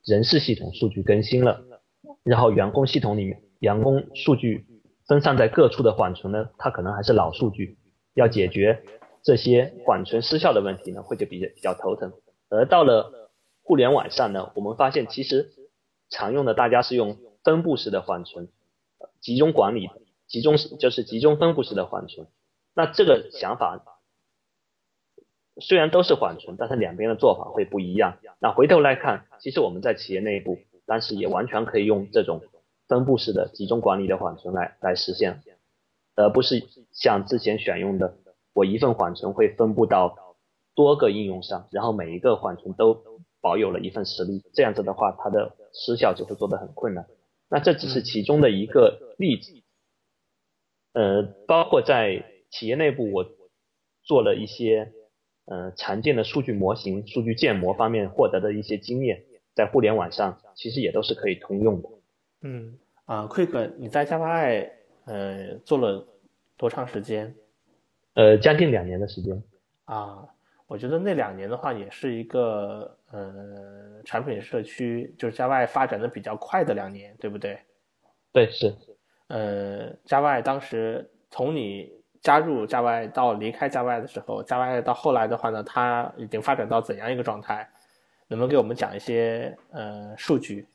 [0.09, 1.63] 人事系统数据更新了，
[2.25, 4.65] 然后员工系统里面员工数据
[5.07, 7.77] 分散在各处的缓存呢，它可能还是老数据，
[8.15, 8.83] 要解决。
[9.23, 12.15] 这些缓存失效的问题呢，会就比较比较头疼。
[12.49, 13.31] 而到了
[13.63, 15.51] 互联网上呢，我们发现其实
[16.09, 18.49] 常用的大家是用分布式的缓存，
[19.21, 19.91] 集中管理，
[20.27, 22.29] 集中就是集中分布式的缓存。
[22.75, 23.98] 那这个想法
[25.61, 28.19] 虽然都是缓存，但是两边的做法会不一样。
[28.41, 32.41] 那回头来看，其实我们在企业内部当时也完全可以用这种
[32.87, 35.43] 分布式的集中管理的缓存来来实现，
[36.15, 38.17] 而不是像之前选用的。
[38.55, 40.37] 我一份缓存会分布到
[40.75, 43.05] 多个应用上，然后每一个缓存都
[43.41, 47.07] 保有了一份实力，这样子的话，它的失效就会做得很困难。
[47.49, 49.53] 那这只是其中的一个例子，
[50.93, 53.27] 呃，包括在企业内部，我
[54.03, 54.93] 做了一些
[55.49, 61.89] 呃常见的数据模型、数据建模方面获得的一些经验，在互联网上其实也都是可以通用的。
[62.43, 64.71] 嗯，啊，Quick，你在 Java I
[65.07, 66.07] 呃做了
[66.57, 67.35] 多长时间？
[68.15, 69.43] 呃，将近两年的时间
[69.85, 70.29] 啊，
[70.67, 77.59] 我觉得那两年的话，也是一个呃产品社区就是 Java 发展的比较快的两年，对不对？
[78.33, 78.75] 对，是。
[79.29, 87.69] 呃，Java 当时从你加入 Java 到离开 Java 的时候，Java 到后来的话呢，它已经发展到怎样一个状态？
[88.29, 90.67] 能不能给我们讲一些呃数据？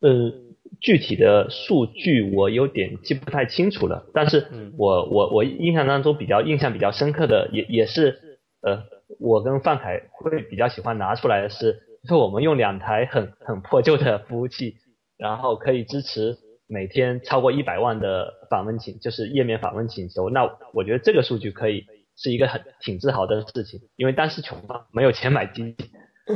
[0.00, 0.48] 嗯。
[0.80, 8.82] 具体的数据我有点记不太清楚了，但是我我我印象当中比较印象比较深刻的也也是呃，
[9.20, 14.76] 我跟范凯会比较喜欢拿出来的是，就是我们用两台很很破旧的服务器，
[15.18, 16.38] 然后可以支持
[16.72, 20.30] 每天超过一百万的访问请，就是页面访问请求。
[20.30, 21.84] 那我觉得这个数据可以
[22.16, 25.90] 是一个很挺自豪的事情，因为当时穷嘛，没有钱买机器，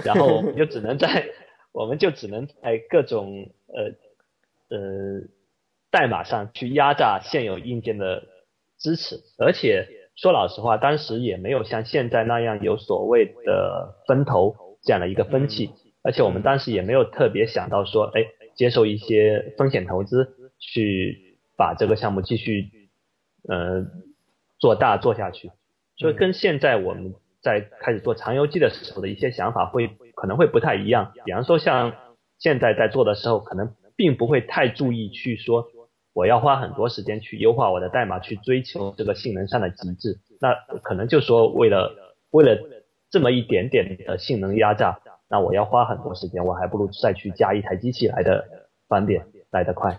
[0.05, 1.27] 然后我们就只能在
[1.73, 3.97] 我们就只能在各种呃。
[4.69, 5.21] 呃，
[5.93, 8.25] 代码上去压榨现有硬件的
[8.81, 15.71] 支持，而且说老实话，当时也没有像现在那样有所谓的分头这样的一个分气，
[16.03, 22.71] 而且我们当时也没有特别想到说，哎，接受一些风险投资去把这个项目继续
[23.49, 23.87] 呃
[24.59, 25.53] 做大做下去，
[25.97, 31.95] 所以跟现在我们在开始做长游记的时候的一些想法会可能会不太一样，比方说像
[32.39, 33.75] 现在在做的时候可能。
[33.99, 35.71] 并不会太注意去说，
[36.13, 40.19] 我要花很多时间去优化我的代码，去追求这个性能上的极致。
[40.39, 42.61] 那可能就说为了为了
[43.09, 48.45] 这么一点点的性能压榨，那我要花很多时间，我还不如再去加一台机器来的
[48.89, 49.99] 方便来得快。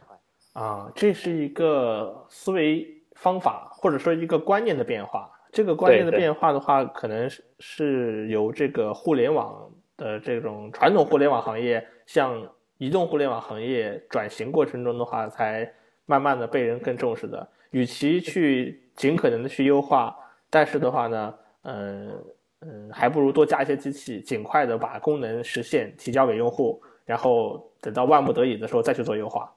[0.54, 2.86] 啊，这是一个思维
[3.16, 5.32] 方法或者说一个观念的变化。
[5.52, 12.50] 这个观念的变化的话，可能是是由这个互联网的这种传统互联网行业向。
[12.80, 15.68] 移动互联网行业转型过程中的话，才
[16.06, 17.50] 慢慢的被人更重视的。
[17.72, 20.16] 与其去尽可能的去优化，
[20.48, 22.24] 但是的话呢，嗯
[22.62, 29.54] 嗯，还不如多加一些机器，尽快的把功能实现提交给用户，然后等到万不得已的时候再去做优化。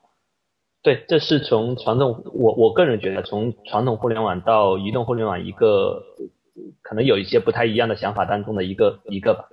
[0.82, 6.02] 对，这是从传统，我我个人觉得，从传统互联网到移动互联网，一个
[6.82, 9.48] 可能有一些不太一样的想法当中的一个一个吧。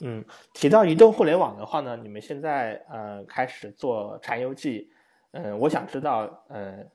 [0.00, 0.24] 嗯，
[0.54, 4.90] 提到移动互联网的话呢，你们现在呃开始做柴油记，
[5.32, 6.90] 嗯，我想知道，嗯，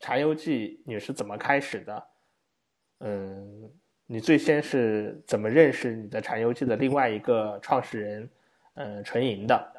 [0.00, 2.04] 柴油记你是怎么开始的？
[3.00, 3.70] 嗯，
[4.06, 8.30] 你最先是怎么认识你的产油记的另外一个创始人，
[8.74, 9.72] 呃，纯银的？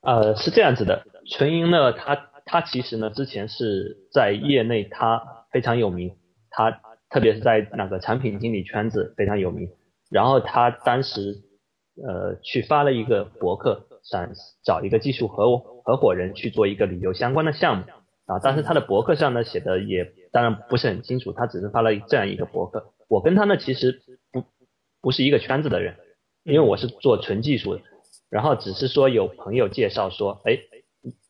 [0.00, 6.16] 呃，是这样子的，纯银呢，他他其实呢之前是在业内他非常有名，
[6.50, 9.70] 他特别是在那个产品经理圈子非常有名。
[10.10, 11.42] 然后他当时，
[11.96, 14.30] 呃，去发了一个博客，想
[14.64, 17.84] 找一个技术合合伙人去做一个旅游相关的项目
[18.26, 22.92] 啊，但是他的博客上呢写的也当然不是很清楚，他只是发了这样一个博客。
[23.06, 24.42] 我跟他呢其实不
[25.00, 25.94] 不是一个圈子的人，
[26.42, 27.82] 因为我是做纯技术的，
[28.30, 30.58] 然后只是说有朋友介绍说，哎，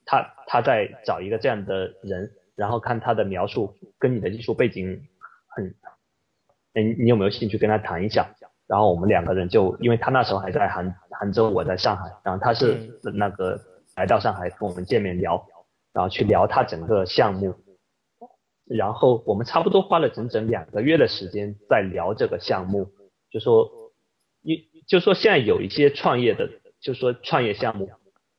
[0.07, 5.09] 他他在找一个这样的人，然后看他的描述跟你的技术背景
[5.49, 5.75] 很，
[6.75, 8.35] 哎，你有没有兴趣跟他谈一下？
[8.69, 13.61] 然后我们两个人就，因为他那时候还在杭杭州，我在上海，然后他是那个
[13.97, 15.47] 来到上海跟我们见面聊，
[15.93, 17.55] 然后去聊他整个项目，
[18.67, 22.89] 然后我们差不多花了整整两个月的时间在聊这个项目，
[23.31, 23.71] 就说
[24.43, 26.49] 一就说现在有一些创业的，
[26.81, 27.91] 就说创业项目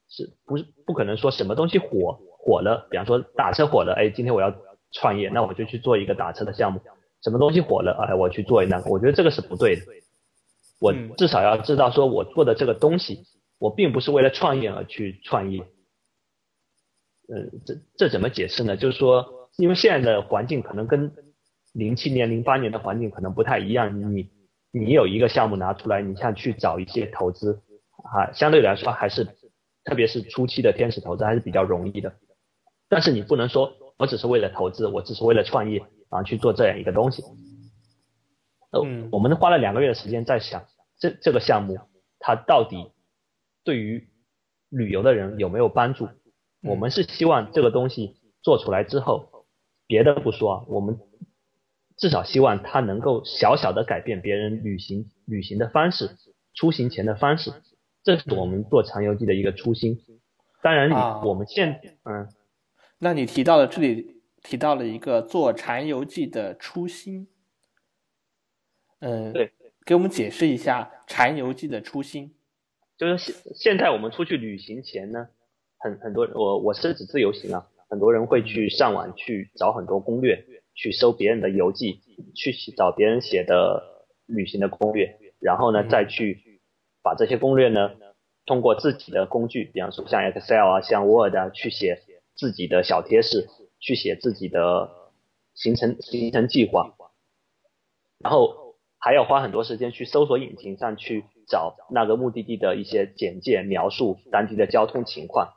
[0.10, 4.54] 是不是不可能说什么东西火火了，比方说打车火了，哎，今天我要
[4.92, 6.82] 创业，那我就去做一个打车的项目，
[7.22, 9.82] 什么东西火了，哎，我去做一个，我觉得这个是不对的。
[10.80, 13.24] 我至少要知道，说我做的这个东西，
[13.58, 15.62] 我并不是为了创业而去创业。
[17.34, 18.76] 嗯，这这怎么解释呢？
[18.76, 21.12] 就是说，因为现在的环境可能跟
[21.74, 24.13] 零七年、零八年的环境可能不太一样。
[24.13, 24.30] 你
[24.72, 27.62] 你有一个项目拿出来，你像去找一些投资
[28.04, 29.26] 啊，相对来说还是，
[29.84, 32.13] 特别是初期的天使投资还是比较容易的。
[32.89, 37.24] 但是你不能说我只是为了投资，我只是为了创业啊去做这样一个东西。
[38.72, 40.63] 嗯，我们花了两个月的时间在想。
[41.00, 41.80] 这这个项目，
[42.20, 42.92] 它到底
[43.66, 44.08] 对于
[44.70, 46.08] 旅游的人有没有帮助？
[46.63, 49.33] 我们是希望这个东西做出来之后，
[49.94, 50.98] 别的不说啊，我们
[51.98, 56.18] 至少希望他能够小小的改变别人旅行旅行的方式、
[56.56, 57.52] 出行前的方式，
[58.04, 60.00] 这是我们做长游记的一个初心。
[60.64, 60.96] 当然，你
[61.28, 62.28] 我们现嗯，
[62.98, 67.28] 那你提到了这里提到了一个做长游记的初心，
[69.00, 69.52] 嗯，对。
[69.86, 72.34] 给我们解释一下禅游记的初心，
[72.98, 75.28] 就是现现在我们出去旅行前呢，
[75.78, 82.00] 很很多我我是指自由行啊，很多人会去上网去找很多攻略，去搜别人的游记，
[82.34, 83.84] 去找别人写的
[84.26, 86.60] 旅行的攻略，然后呢再去
[87.04, 87.92] 把这些攻略呢
[88.48, 92.00] 通过自己的工具，比方说像 Excel 啊，像 Word 啊，去写
[92.34, 93.48] 自己的小贴士，
[93.80, 94.90] 去写自己的
[95.54, 96.96] 行程行程计划，
[98.18, 98.64] 然后。
[99.06, 105.50] 还要花很多时间去搜索引擎上去找那个目的地的一些简介描述当地的交通情况，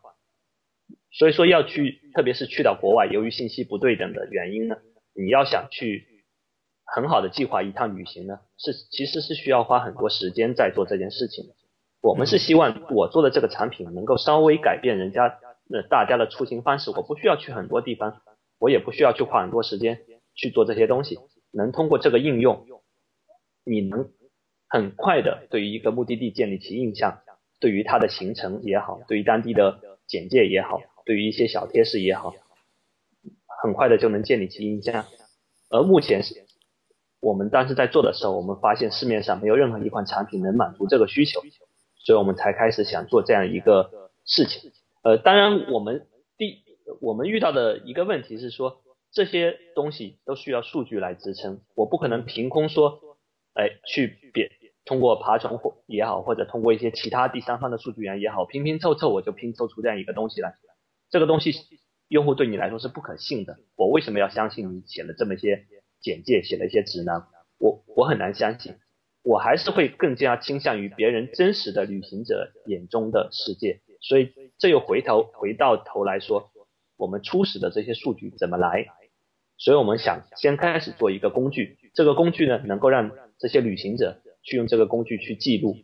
[1.19, 4.77] 所以说要去，特别是去到国外，由于信息不对等的原因呢，
[5.15, 6.07] 你要想去
[6.85, 11.47] 很好的计划一趟旅行呢，是其实是需要花很多时间在做这件事情。
[12.03, 15.39] 我们是希望我做的这个产品能够稍微改变人家
[15.73, 18.21] 呃大家的出行方式，我不需要去很多地方，
[18.59, 20.01] 我也不需要去花很多时间
[20.35, 21.19] 去做这些东西，
[21.51, 22.67] 能通过这个应用。
[23.65, 24.11] 你能
[24.69, 27.21] 很快的对于一个目的地建立起印象，
[27.59, 32.35] 对于它的行程也好，对于当地的简介也好，对于一些小贴士也好，
[33.63, 35.07] 很快的就能建立起印象。
[35.71, 36.45] 而目前是
[37.21, 41.41] 我们当时在做的时候，我们发现市面上没有任何一款产品能满足这个需求，
[41.97, 44.71] 所以我们才开始想做这样一个事情。
[45.03, 46.63] 呃，当然我们第
[47.01, 53.01] 我们遇到的一个问题是说，这些东西都需要数据来支撑，我不可能凭空说。
[53.59, 54.51] 哎，去别
[54.85, 60.57] 通过爬虫或也好，或者通过一些其他第三方的数据源也好，拼拼凑凑，我就拼凑出这样一个东西来。
[61.11, 61.53] 这个东西
[62.09, 63.59] 用户对你来说是不可信的。
[63.77, 65.67] 我为什么要相信你写了这么一些
[66.01, 67.27] 简介，写了一些指南？
[67.59, 68.77] 我我很难相信。
[69.23, 73.81] 我还是会更加倾向于别人真实的旅行者眼中的世界。
[74.01, 76.53] 所以这又回头回到头来说，
[76.97, 78.87] 我们初始的这些数据怎么来？
[79.59, 85.75] 所以我们想先开始做一个工具，这个工具呢能够让这些旅行者去用这个工具去记录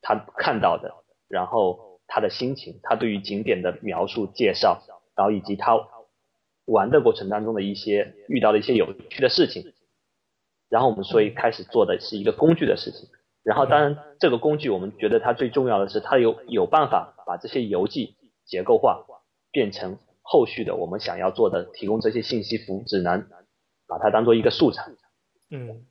[0.00, 0.94] 他看到的，
[1.28, 4.82] 然后他的心情，他对于景点的描述介绍，
[5.16, 5.80] 然后以及他
[6.66, 9.72] 玩的过程当中的一些遇到的一些有趣的事情，
[10.68, 13.08] 然后我们所以开始做的是一个工具的事情，
[13.42, 19.06] 然后当然这个工具我们觉得它最重要的是它有有办法把这些游记结构化，
[19.50, 23.26] 变成后续的我们想要做的提供这些信息服务指南，
[23.88, 24.90] 把它当做一个素材，
[25.48, 25.86] 嗯。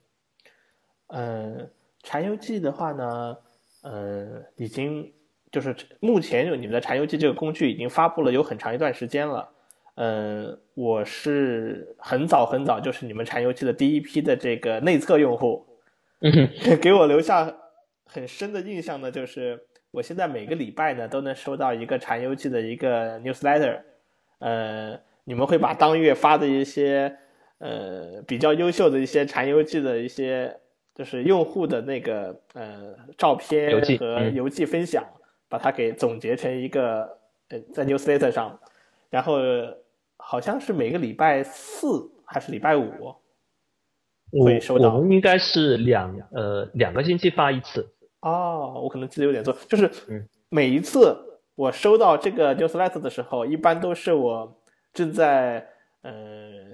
[1.14, 1.70] 嗯，
[2.02, 3.36] 柴油记的话呢，
[3.82, 5.12] 嗯，已经
[5.52, 9.48] 就是目前就你们的柴油记这个工具已经发布了有很长一段时间了。
[9.94, 15.64] 嗯，我是很早很早就是你们柴油记的第一批的这个内测用户，
[16.80, 17.54] 给我留下
[18.06, 19.60] 很深的印象呢，就是
[19.90, 23.80] 我现在每个礼拜呢都能收到一个柴油记的一个 newsletter，
[24.38, 27.14] 呃，你们会把当月发的一些
[27.58, 30.58] 呃比较优秀的一些柴油记的一些。
[30.94, 35.02] 就是用户的那个呃照片和邮寄分享
[35.52, 37.18] 把它给总结成一个
[37.50, 38.58] 呃在 newsletter 上，
[39.10, 39.34] 然后
[40.16, 43.14] 好像是每个礼拜四还是礼拜五
[44.42, 44.94] 会收到。
[44.94, 47.86] 我们应该是两呃两个星期发一次。
[48.20, 49.90] 哦，我可能记得有点错，就是
[50.48, 51.14] 每一次
[51.54, 54.58] 我收到这个 newsletter 的时候，一般都是我
[54.94, 55.68] 正在
[56.00, 56.10] 呃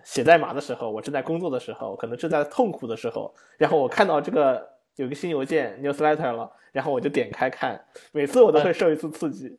[0.04, 9.58] 写代码的时候，我正在工作的时候，可能正在痛苦的时候，然后我看到这个有个新邮件 newsletter 了，然后我就点开看，每次我都会受一次刺激。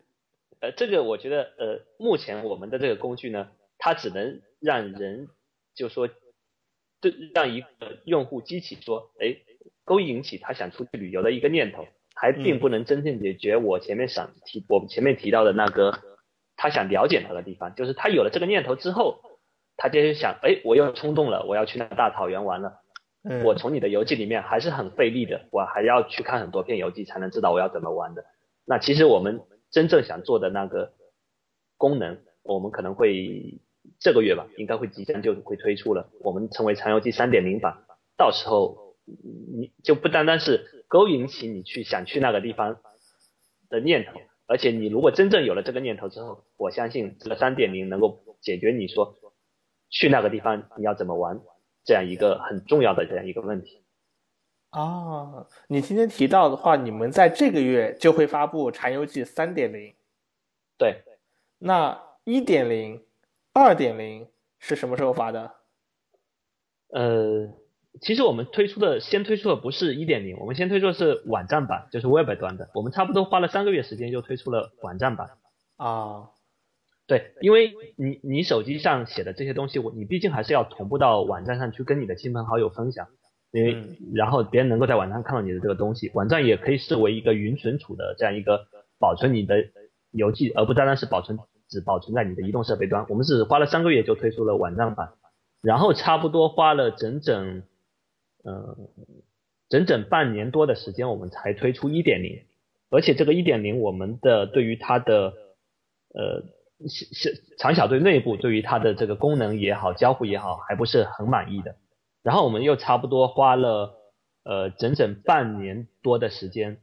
[0.60, 5.28] 呃，这个我觉得呃，目前我们的这个工具呢，它只能让人
[5.74, 6.08] 就说，
[7.02, 7.68] 对，让一个
[8.06, 9.38] 用户激起说，哎。
[9.86, 15.98] 勾引起他想出去旅游的一个念头，还并不能真正解决我前面想提我们前面提到的那个
[16.56, 17.74] 他想了解他的地方。
[17.74, 19.20] 就是他有了这个念头之后，
[19.78, 22.84] 他就想，哎，我又冲动了，我要去那大草原玩了。
[23.44, 28.24] 我从你的游记里面还是很费力的，我还要去看很多篇游记才能知道我要怎么玩的。
[28.66, 30.94] 那其实我们真正想做的那个
[31.78, 33.60] 功能，我们可能会
[34.00, 36.10] 这个月吧，应该会即将就会推出了。
[36.22, 37.84] 我们称为长游记三点零版，
[38.18, 38.90] 到时候。
[39.12, 42.80] 你就不单单是勾引起你去想去那个地方
[43.68, 49.18] 的念头，而且你如果真正有了这个念头之后，我相信这个三点零能够解决你说
[49.90, 51.40] 去那个地方你要怎么玩
[51.90, 53.82] 这样一个很重要的这样一个问题。
[54.70, 59.96] 啊，你今天提到的话，你们在这个月就会发布柴油记三点零。
[60.78, 61.02] 对，
[61.58, 63.04] 那一点零、
[63.54, 64.28] 二点零
[64.60, 65.56] 是什么时候发的？
[66.90, 67.50] 呃。
[68.02, 72.70] 其实我们推出的先推出的不是一点零，我们先推出的是网站版，就是 Web 端的。
[72.76, 75.32] 我们差不多花了三个月时间就推出了网站版。
[75.76, 76.30] 啊，
[77.10, 83.08] 对，因为你你手机上写的这些东西，我你毕竟还是要同步到网站上去跟你的亲朋好友分享，
[83.52, 83.76] 因为
[84.14, 86.12] 然后别人能够在网上看到你的这个东西。
[86.14, 88.68] 网站也可以视为一个云存储的这样一个
[89.00, 89.66] 保存你的
[90.12, 93.06] 邮寄，而不单单是保存只保存在你的移动设备端。
[93.10, 95.10] 我们是花了三个月就推出了网站版，
[95.62, 97.64] 然后差不多花了整整。
[98.42, 98.88] 嗯，
[99.68, 102.46] 整整半年多的时间，我们才推出一点零，
[102.90, 105.34] 而且这个一点零，我们的对于它的
[106.14, 106.46] 呃
[106.88, 111.76] 是长小队内部对于它的这个功能也好，交互也好，还不是很满意的。
[112.24, 113.98] 然后我们又差不多花了
[114.44, 116.80] 呃整整半年多的时间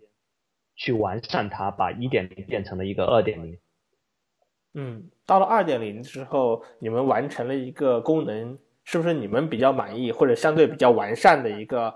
[0.74, 3.58] 去完善它，把一点零变成了一个二点零。
[4.74, 8.58] 嗯，到了二点零之后，你们完成了一个功能。
[8.88, 11.92] 是不是你们比较满意或者相对比较完善的一个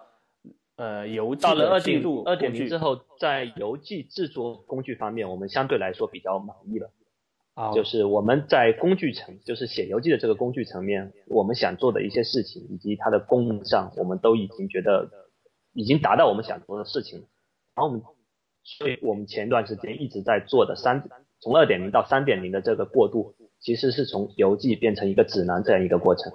[0.75, 6.91] 呃邮寄的记录二点零之后，在邮寄制作工具方面，我们相对来说比较满意了。
[7.61, 15.11] 啊，就是我们在工具层，就是写游记的这个工具层面，我们想做的一些事情以及它的功能上，我们都已经觉得
[15.75, 17.27] 已经达到我们想做的事情。
[17.75, 18.03] 然后我们，
[18.63, 21.07] 所以我们前段时间一直在做的三
[21.39, 26.33] 从二点零到三点零的这个过渡，其实是从游记变成一个指南这样一个过程。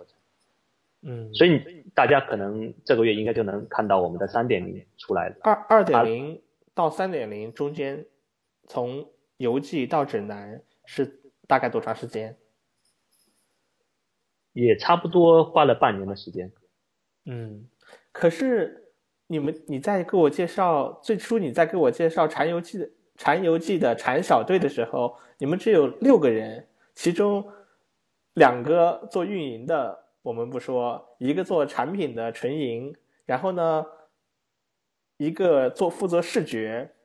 [1.02, 1.62] 嗯，所以
[1.96, 5.36] 大家可能这个月应该就能看到我们的三点零出来了。
[5.42, 6.42] 二二点零
[6.74, 8.06] 到三点零中间，
[8.68, 9.08] 从
[9.38, 12.38] 游记到指南是大概多长时间？
[14.54, 16.52] 也差不多花了半年的时间。
[17.26, 17.68] 嗯，
[18.12, 18.94] 可是
[19.28, 27.52] 你们你在给我介绍最初你在给我介绍禅游记的禅游记的禅小队的时候，你们只有六个人，其中
[28.34, 30.06] 两个做运营的。
[30.22, 32.96] 我们不说，一个做产品的纯营，
[33.26, 33.86] 然后呢，
[35.18, 36.96] 一个做负责视觉，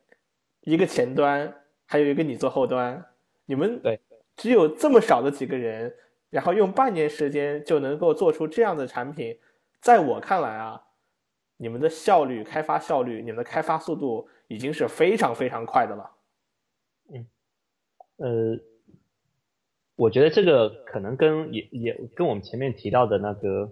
[0.63, 3.10] 一个前端，还有一个你做后端。
[3.51, 3.99] 你们对，
[4.37, 5.93] 只有这么少的几个人，
[6.31, 9.37] 然后用半年时间就能够做出这样的产品，
[9.81, 10.81] 在我看来啊，
[11.57, 16.11] 你们的效率、开发效率、你们的开发速度已经是非常非常快的了。
[17.13, 17.27] 嗯，
[18.19, 18.61] 呃。
[19.97, 23.71] 我觉得这个可能跟也也跟我们前面提到的那个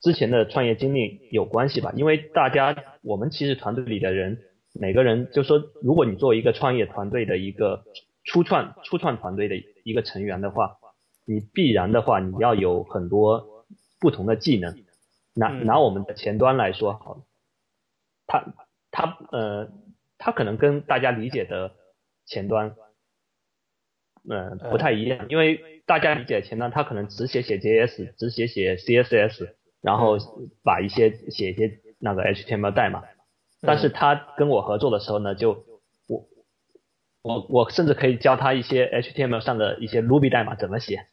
[0.00, 4.42] 之前的创业经历有关系吧，因为大家我们其实团队里的人
[4.72, 7.84] 每个人就说，如果你作为一个创业团队的一个
[8.24, 10.78] 初创初创团队的一个成员的话，
[11.24, 13.66] 你必然的话你要有很多
[14.00, 14.74] 不同的技能。
[15.34, 17.24] 拿拿我们的前端来说，好，
[18.26, 18.44] 他
[18.90, 19.70] 他呃
[20.18, 21.72] 他可能跟大家理解的
[22.26, 22.76] 前端。
[24.28, 30.16] 嗯，不太一样，因为大家理解前端，他可能只写写 JS，只写写 CSS，然后
[30.62, 33.02] 把一些写一些那个 HTML 代码。
[33.62, 35.71] 但是他跟我合作的时候呢，就我
[37.22, 41.06] 我我甚至可以教他一些 HTML 上的一些 Ruby 代码怎么写，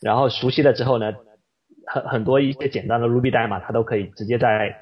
[0.00, 1.12] 然后熟悉了之后呢，
[1.86, 4.76] 很很多一些简单的 Ruby 代码，他都可以直接在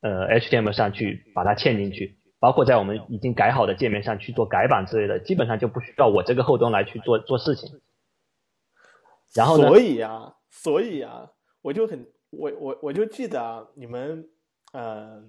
[0.00, 2.18] 呃 HTML 上去把它嵌进去。
[2.40, 7.80] 包括在我们已经改好的界面上去做改版之类的，基本上就不需要我这个后端来去做做事情。
[9.34, 9.66] 然后呢？
[9.66, 11.30] 所以啊，所以啊，
[11.62, 14.28] 我就很我我我就记得啊，你们
[14.74, 15.22] 呃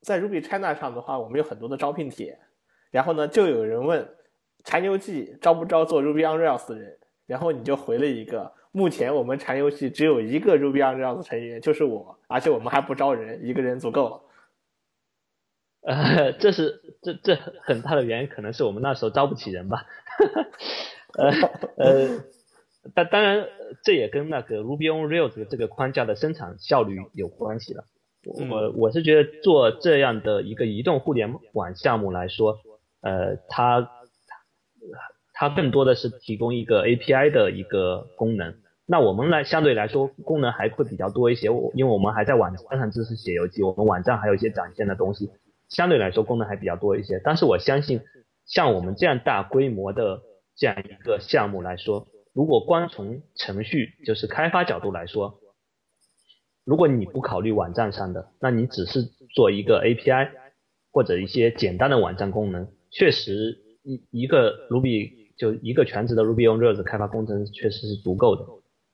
[0.00, 2.40] 在 Ruby China 上的话，我们有很多的招聘帖，
[2.90, 4.08] 然后呢，就有人问
[4.64, 14.20] 柴牛记招不招做 Ruby on Rails 的人，然后你就回了一个，目前我们柴牛记只有一个 Ruby on Rails 成员，就是我，而且我们还不招人，一个人足够了。
[15.82, 19.86] 呃，这是这这很大的原因，可能是我们那时候招不起人吧。
[21.18, 21.30] 呃
[21.76, 22.24] 呃。
[22.94, 23.46] 但当然，
[23.84, 27.84] 这也跟那个 Ruby on Rails 这个框架的生产效率有关系了。
[28.48, 32.58] 我我是觉得做这样的一个移动互联网项目来说，
[33.00, 33.90] 呃，它
[35.32, 38.56] 它更多的是提供一个 API 的一个功能。
[38.86, 45.30] 那我们来相对来说功能还会比较多一些，因为我们还在网站上支持写游记，我们网站还有一些展现的东西，
[45.68, 47.20] 相对来说功能还比较多一些。
[47.22, 48.00] 但是我相信，
[48.46, 50.22] 像我们这样大规模的
[50.56, 55.38] 这样一个项目来说，如果光从程序就是开发角度来说，
[56.64, 59.02] 如果你不考虑网站上的，那你只是
[59.34, 60.30] 做一个 API
[60.90, 68.44] 或者一些简单的网站功能，确实一一个 Ruby 就一个全职的 Ruby on Rails 开发工程确实是足够的。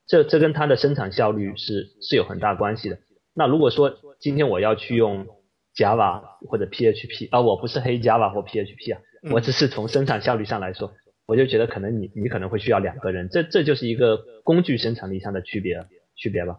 [0.06, 2.98] 这这跟它的生产效率是是有很大关系的。
[3.32, 5.26] 那如果说今天我要去用
[5.74, 9.00] Java 或者 PHP 啊，我不是黑 Java 或 PHP 啊，
[9.32, 10.92] 我只是从生产效率上来说。
[11.26, 16.58] 我就觉得可能你你可能会需要两个人，这这就是一个工具生产力上的区别区别吧。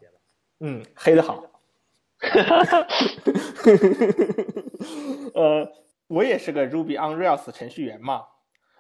[0.60, 1.44] 嗯，黑的好。
[5.36, 5.70] 呃，
[6.08, 8.24] 我也是个 Ruby on Rails 程序员嘛。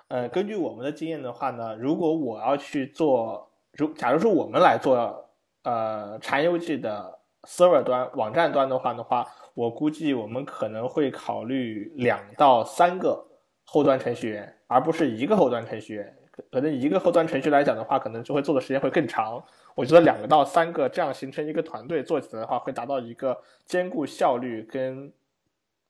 [0.07, 5.29] 呃，根据我们的经验的话呢，如果我要去做，如假如说我们来做
[5.63, 13.25] 呃禅游记的 server 端网站端的话的话，我估计我们可能会考虑两到三个
[13.63, 14.51] 后端程序员。
[14.67, 16.17] 而不是一个后端程序员，
[16.51, 19.39] 可能一个后端程序来讲的话，可能就会做的时间会更长。
[19.75, 25.13] 我觉得两个到三个这样形成一个团队做起来的话，会达到一个兼顾效率跟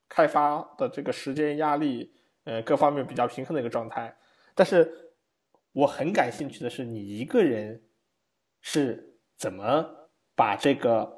[0.07, 2.11] 开发的这个时间压力，
[2.43, 4.15] 呃，各方面比较平衡的一个状态。
[4.53, 5.13] 但是
[5.71, 7.83] 我很感兴趣的是，你一个人
[8.61, 11.11] 是怎么把这个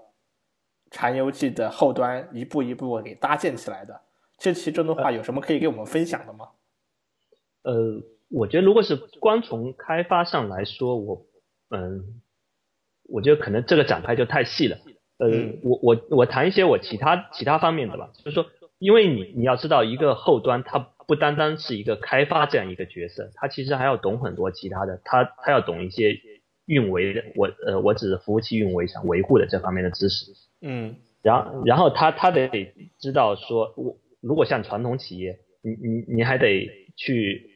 [0.90, 4.02] 柴油记的后端一步一步给搭建起来的？
[4.38, 6.50] 这其中的话，有什么可以给我们分享的吗？
[7.64, 11.26] 呃，我觉得如果是光从开发上来说，我，
[11.70, 12.22] 嗯，
[13.04, 14.78] 我觉得可能这个展开就太细了。
[15.18, 15.28] 呃，
[15.64, 18.46] 我我我谈一些我其他其他方面的吧，就是说，
[18.80, 26.20] 因为你你要知道，一个后端它不单单是一个开发这样一个角色，它其实还要懂很多其他的，它它要懂一些
[26.66, 30.32] 运维的，我呃我指服务器运维上维护的这方面的知识。
[30.62, 37.54] 嗯，然后然后他他得知道说，我如果像传统企业，你你你还得去。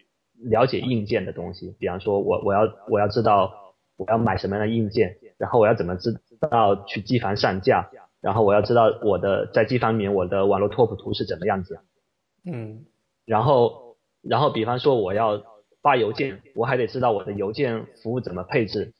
[0.49, 6.19] 了解硬件的东西，比方说，我我要我要知道我要买什么样的硬件，然后我要怎么知
[6.49, 7.91] 道去机房上架，
[8.21, 11.79] 然后我要知道我的在这方面我的网络拓扑图是怎么样子，
[12.45, 12.85] 嗯，
[13.25, 15.43] 然后然后比方说我要
[15.81, 18.93] 发邮件，我还得知道我的邮件服务怎么配置，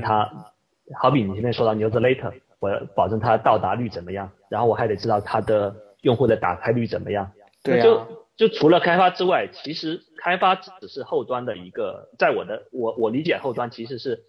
[0.00, 0.54] 它
[1.00, 8.08] 好比你前面说到 newsletter，我要保证它到达率怎么样，然后我还得知道它的用户的打开率怎么样，对啊。
[8.34, 14.24] 就除了开发之外，其实开发只是后端的一个，在我的我我理解后端其实是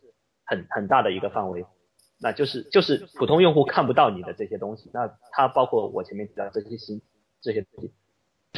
[0.45, 1.65] 很很大的一个范围，
[2.23, 7.01] 那就是就是普通用户看不到你的这些东西，那它包括我前面提到这些新
[7.41, 7.91] 这些东西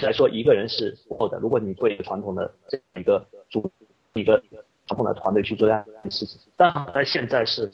[0.06, 1.40] 来说，一个人是不够的。
[1.40, 3.72] 如果你做一个传统的这一个主
[4.14, 4.42] 一个
[4.86, 7.72] 传统的团队去做这样的事情，但在现在是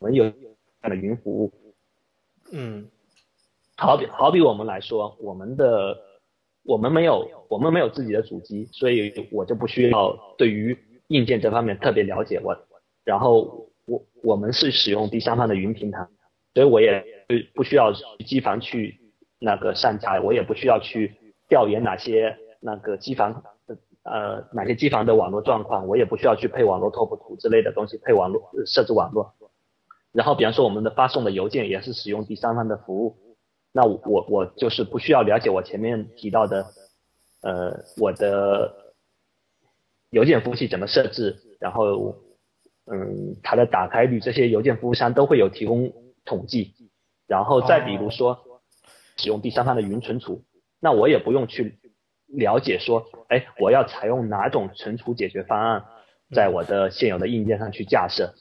[0.00, 0.36] 我们有这
[0.82, 1.52] 样的云服务，
[2.50, 2.90] 嗯，
[3.76, 6.10] 好比好比我们来说，我们的。
[6.62, 10.76] 我们没有，我们没有自己的主机，所以我就不需要对于
[11.08, 12.38] 硬件这方面特别了解。
[12.44, 12.54] 我，
[13.02, 16.06] 然后我我们是使用第三方的云平台，
[16.54, 17.92] 所以我也不不需要
[18.24, 19.00] 机房去
[19.40, 21.12] 那个上架，我也不需要去
[21.48, 23.42] 调研哪些那个机房
[24.04, 29.34] 呃哪些机房的网络状况，我也不需要去配网络拓扑图之类的东西，配网络设置网络。
[30.12, 33.16] 然后比方说我们的发送的邮件也是使用第三方的服务。
[33.72, 36.66] 那我我就是不需要了解我前面提到的，
[37.42, 38.92] 呃，我的
[40.10, 42.16] 邮件服务器怎么设置，然后，
[42.92, 45.92] 嗯，它的打开率，这些邮件服务商都会有提供
[46.24, 46.74] 统计。
[47.26, 48.44] 然后再比如说，
[49.16, 50.44] 使用第三方的云存储，
[50.80, 51.78] 那我也不用去
[52.26, 55.84] 了解说，哎，我要采用哪种存储解决方案，
[56.34, 58.34] 在我的现有的硬件上去架设。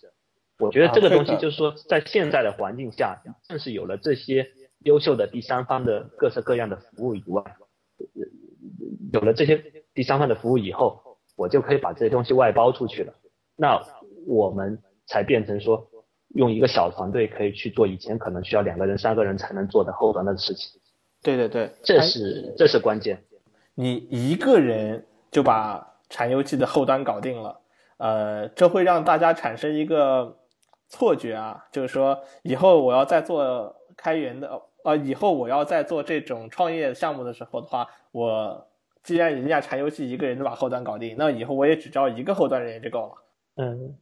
[0.58, 4.50] 我觉得这个东西就是说，在现在的环境下，正是有了这些。
[4.86, 7.44] 优秀的第三方的各式各样的服务以外，
[9.12, 9.62] 有了这些
[9.94, 13.14] 第三方的服务以后，我就可以把这些东西外包出去了。
[13.58, 13.84] 那
[14.28, 15.88] 我们才变成说，
[16.36, 20.80] 用一个小团队可以去做以前可能需要两个人、三个人才能做的后端的事情。
[21.22, 23.22] 对对对，这是这是关键。
[23.76, 27.60] 你一个人就把产油机的后端搞定了，
[27.98, 30.38] 呃，这会让大家产生一个
[30.88, 38.68] 错觉啊，就是说以后我要再做开源的，呃，以后我要再做这种创业项目的时候的话，我
[39.04, 43.14] 既然人家产油机一个人就把后端搞定，那以后我也只招一个后端人员就够了。
[43.62, 43.98] 嗯，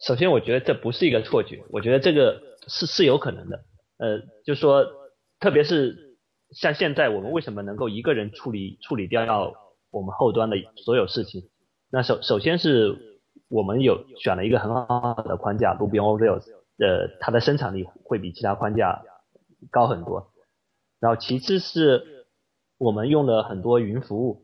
[0.00, 3.64] 首先我觉得这不是一个错觉，我觉得这个是是有可能的，
[3.98, 4.86] 呃，就说
[5.38, 6.10] 特别是。
[6.54, 9.54] 像现在我们为什么能够一个人处理处理掉
[9.90, 11.48] 我们后端的所有事情？
[11.90, 16.44] 那首首先是我们有选了一个很好的框架，Ruby on Rails，
[16.76, 19.02] 呃，它的生产力会比其他框架
[19.70, 20.34] 高很多。
[21.00, 22.26] 然后其次是
[22.76, 24.42] 我们用了很多云服务，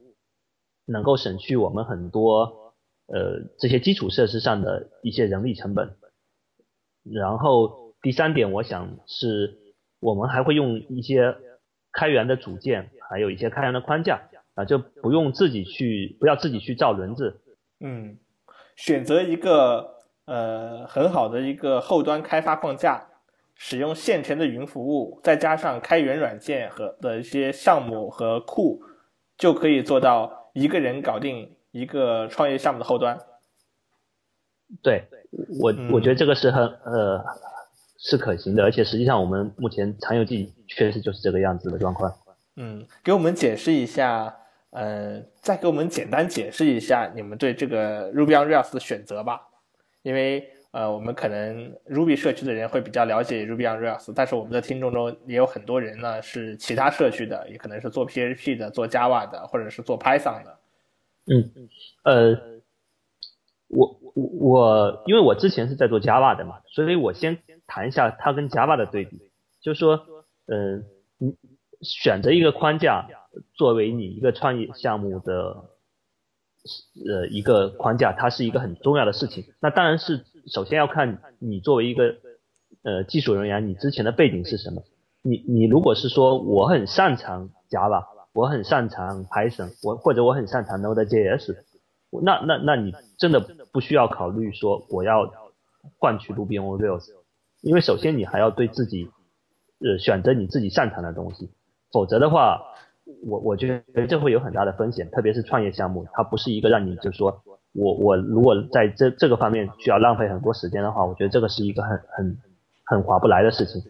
[0.87, 2.68] 能够省去我们很多
[3.09, 5.97] 呃这些基础设施上的一些人力成本。
[7.03, 9.59] 然后第三点，我想是
[9.99, 11.37] 我们还会用一些。
[11.91, 14.21] 开源的组件，还有一些开源的框架
[14.55, 17.41] 啊，就不用自己去，不要自己去造轮子。
[17.81, 18.19] 嗯，
[18.77, 19.97] 选择一个
[20.27, 23.09] 呃很好的一个后端开发框架，
[23.55, 28.81] 使用现成的云服务，再加上开源软件和的一些项目和库，
[29.37, 33.19] 就可以做到一个人搞定一个创业项目的后端。
[34.83, 35.05] 对
[35.61, 37.25] 我，我觉得这个是很呃。
[38.01, 42.17] 是可行的，而且实际上我们目前常有记确实就是这个样子的状况。
[42.55, 44.37] 嗯，给我们解释一下，
[44.71, 49.49] 呃，再给我们简单解释一下你们对这个 Ruby on Rails 的选择吧。
[50.03, 60.58] 因为呃，我们可能 Ruby 社区的人会比较了解 Ruby on Rails，但是我们的听众中也有很多人呢是其他社区的，也可能是做 PHP 的、做 Java 的，或者是做 Python 的。
[61.29, 61.69] 嗯，
[62.05, 62.39] 呃，
[63.69, 67.39] 我我我，因为我之前是在做 Java 的嘛，所以我先。
[67.71, 69.21] 谈一下它跟 Java 的对比，
[69.61, 70.01] 就是说，
[70.47, 70.87] 嗯，
[71.19, 71.37] 你
[71.83, 73.07] 选择一个框架
[73.53, 75.65] 作为你一个创业项目的
[77.07, 79.45] 呃一个框架，它是一个很重要的事情。
[79.61, 82.17] 那当然是首先要看你作为一个
[82.83, 84.83] 呃技术人员，你之前的背景是什么。
[85.21, 88.03] 你你如果是说我很擅长 Java，
[88.39, 91.57] 我很擅长 Python，我或者我很擅长 Node.js，
[92.23, 93.41] 那那那你真的
[93.73, 95.29] 不需要考虑说我要
[95.99, 97.09] 换取 Ruby on Rails。
[97.63, 99.11] 因为首先你还要对自己，
[99.81, 101.51] 呃，选择你自己擅长的东西，
[101.91, 102.63] 否则的话，
[103.27, 112.39] 我我觉得这会有很大的风险，特别是创业项目，它不是一个让你就说，我我如果在这这个方面需要浪费很多时间的话，我觉得这个是一个很很
[112.85, 113.83] 很划不来的事情。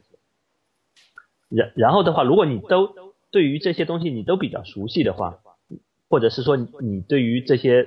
[1.51, 2.89] 然然后的话，如果你都
[3.31, 5.41] 对于这些东西你都比较熟悉的话，
[6.09, 7.87] 或者是说你对于这些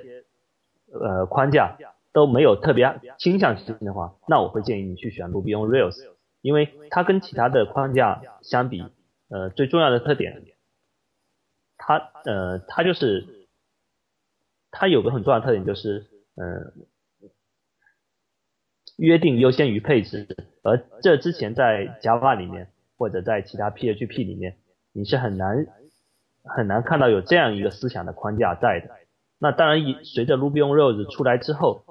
[0.91, 1.77] 呃框架。
[2.13, 5.95] 都没有特别倾向性的话，那我会建议你去选 Ruby on Rails，
[6.41, 8.83] 因为它跟其他的框架相比，
[9.29, 10.43] 呃，最重要的特点，
[11.77, 13.47] 它呃，它就是
[14.71, 16.73] 它有个很重要的特点就是，呃，
[18.97, 20.27] 约定优先于配置，
[20.63, 24.57] 而这之前在 Java 里面或者在其他 PHP 里面，
[24.93, 25.65] 你是很难
[26.43, 28.89] 很难看到有这样一个思想的框架在的。
[29.39, 31.83] 那当然，以随着 Ruby on Rails 出来之后，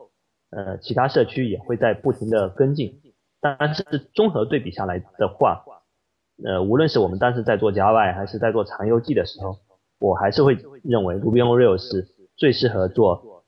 [0.51, 3.01] 呃，其他社区也会在不停的跟进，
[3.41, 3.83] 但是
[4.15, 5.65] 综合对比下来的话，
[6.45, 9.57] 呃，无论是我们当时在做 Java 还是在做长游记的时候，
[9.99, 13.45] 我还是会认为 Ruby on Rails 是最适合做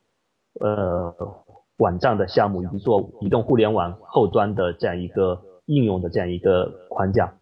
[0.60, 1.14] 呃
[1.78, 7.34] 网站的项目以及做移动互联网后端的这样一个应用的这样一个框架，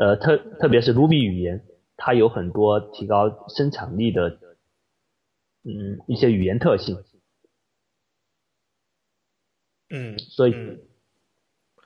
[0.00, 1.62] 呃，特特别是 Ruby 语言，
[1.94, 4.30] 它有很多提高生产力的
[5.62, 6.96] 嗯一些语言特性。
[9.90, 10.54] 嗯，所以，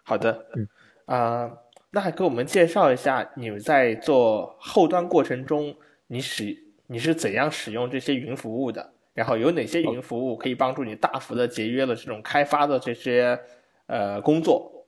[0.04, 0.68] 好的，嗯，
[1.06, 1.58] 啊，
[1.90, 5.74] 那还给我们介绍一下你们在做后端过程中，
[6.06, 6.56] 你使
[6.86, 8.92] 你是怎样使用这些云服务的？
[9.12, 13.40] 然后有哪些云服务可以帮助你大幅的节约了这种开发的这些
[13.86, 14.86] 呃工作？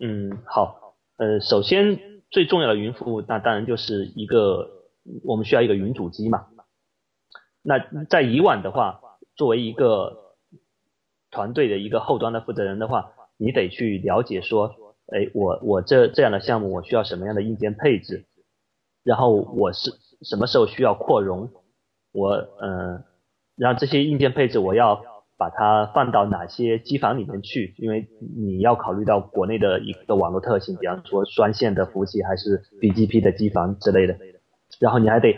[0.00, 1.98] 嗯，好，呃，首先
[2.32, 4.70] 最重要的云服务，那当然就是一个
[5.22, 6.46] 我们需要一个云主机嘛。
[7.62, 7.78] 那
[8.08, 9.00] 在以往的话，
[9.36, 10.34] 作为一个
[11.30, 14.74] 团队的一个后端的负责人的话，你得去了解说，
[15.06, 18.24] 哎，我我这这样的项目我需要什么样的硬件配置，
[19.04, 21.52] 然后我是什么时候需要扩容，
[22.12, 23.04] 我嗯，
[23.56, 25.04] 然后这些硬件配置我要
[25.42, 34.16] 把它放到哪些机房里面去，因为你要考虑到国内的一个网络特性，比方说双线的服务器还是 BGP 的机房之类的，
[34.78, 35.34] 然后你还得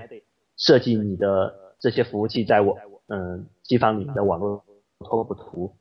[0.58, 2.76] 设计你的这些服务器在我
[3.08, 4.62] 嗯机房里面的网络
[4.98, 5.72] 拓扑图，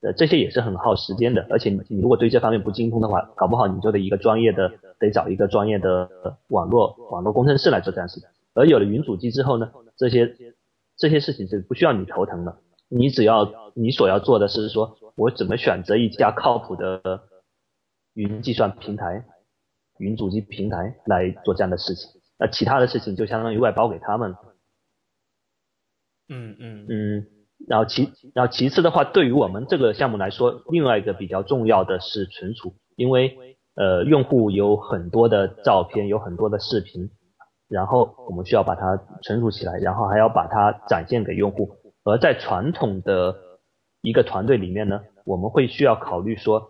[0.00, 6.10] 呃这些也是很耗时间的，而且你如果对这方面不精通的话，搞不好你就得一个专业的得找一个专业的
[6.48, 8.28] 网络网络工程师来做这样事情。
[8.54, 10.34] 而有了云主机之后呢，这些
[10.96, 12.58] 这些事情是不需要你头疼的。
[12.94, 17.22] 你只要你所要做的是说，我怎么选择一家靠谱的
[18.12, 19.24] 云计算平台、
[19.98, 24.36] 云主机平台来做这样的事情，那其他的事情就相当于外包给他们了。
[26.28, 27.26] 嗯嗯嗯，
[27.66, 37.10] 然后其然后其次的话，对于我们这个项目来说，另外一个比较重要的是存储，因为呃用户有很多的照片，有很多的视频，
[37.68, 41.78] 然后我们需要把它存储起来，然后还要把它展现给用户。
[42.04, 43.36] 而在传统的
[44.00, 46.68] 一个团队里面呢，我们会需要考虑说，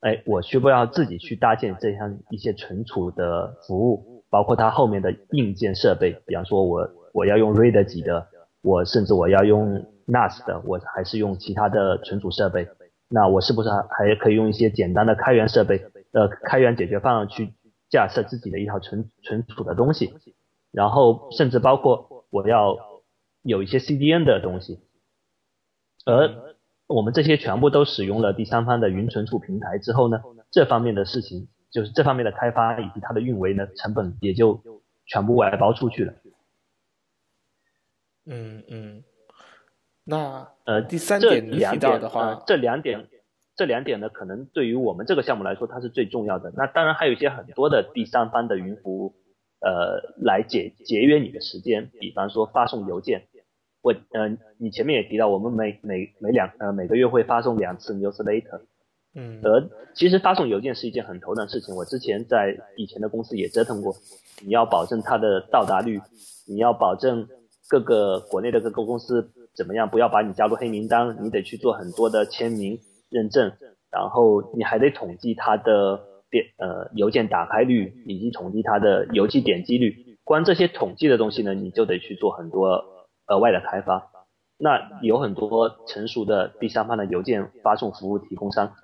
[0.00, 8.26] 哎，我需不要自己去搭建这样一些存储的服务，包括它后面的硬件设备，比方说我我要用 RAID 级的，
[8.60, 12.68] 我甚至我要用 NAS 的，我还是用其他的存储设备，
[13.08, 17.54] 那我是不是还可以用一些简单的开源设备，呃，开源解决方案去
[17.88, 20.12] 架设自己的一套存存储的东西，
[20.70, 22.76] 然后甚至包括我要。
[23.46, 24.80] 有一些 CDN 的东西，
[26.04, 26.56] 而
[26.88, 30.20] 我们这些全部都使用了第三方的云存储平台之后呢，
[30.50, 34.60] 这方面的事情就是这方面的开发以及它的运维呢，成本也就
[35.06, 36.12] 全部外包出去了。
[38.28, 39.04] 嗯嗯，
[40.02, 43.08] 那呃第三点你提到的话，这两点
[43.54, 46.52] 这两点呢，可能对于我们这个项目来说，它是最重要的。
[46.56, 49.14] 那当然还有一些很多的第三方的云服务，
[49.60, 53.28] 呃，来节节约你的时间，比方说发送邮件。
[53.86, 58.62] 我呃，你前面也提到，我们每每每两呃每个月会发送两次 newsletter，
[59.14, 61.72] 嗯，而其实发送邮件是一件很头疼的事情。
[61.76, 63.94] 我之前在以前的公司也折腾过，
[64.44, 66.00] 你要保证它的到达率，
[66.48, 67.28] 你要保证
[67.68, 73.52] 各个国内的各个公司怎么样不要把你加入黑名单，你得去做很多的签名认证，
[73.92, 79.94] 然后你还得统计它的点呃邮件打开率以及统计它的邮寄点击率。
[80.24, 82.95] 光这些统计的东西呢，你就得去做很多。
[83.28, 84.10] 额外的开发，
[84.56, 88.74] 那有很多成熟的第三方的邮件发送服务提供商，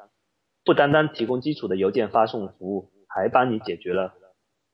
[0.65, 4.15] 不单单提供基础的邮件发送服务，还帮你解决了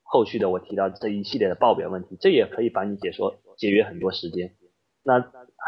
[0.02, 4.56] 后续的我提到这一系列的报表问题，这也可以帮你解说节约很多时间。
[5.02, 5.20] 那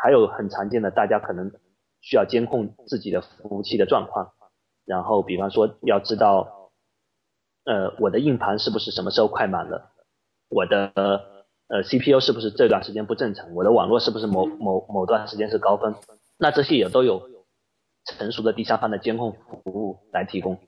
[0.02, 1.52] 还有很常见的，大家可能
[2.00, 4.32] 需要监控自己的服务器的状况，
[4.86, 6.72] 然后比方说要知道，
[7.64, 9.92] 呃，我的硬盘是不是什么时候快满了，
[10.48, 11.39] 我的。
[11.70, 13.54] 呃，CPU 是不是这段时间不正常？
[13.54, 15.94] 我的网络是不是某某某段时间是高峰？
[16.36, 17.22] 那这些也都有
[18.04, 20.58] 成熟的第三方的监控服务来提供。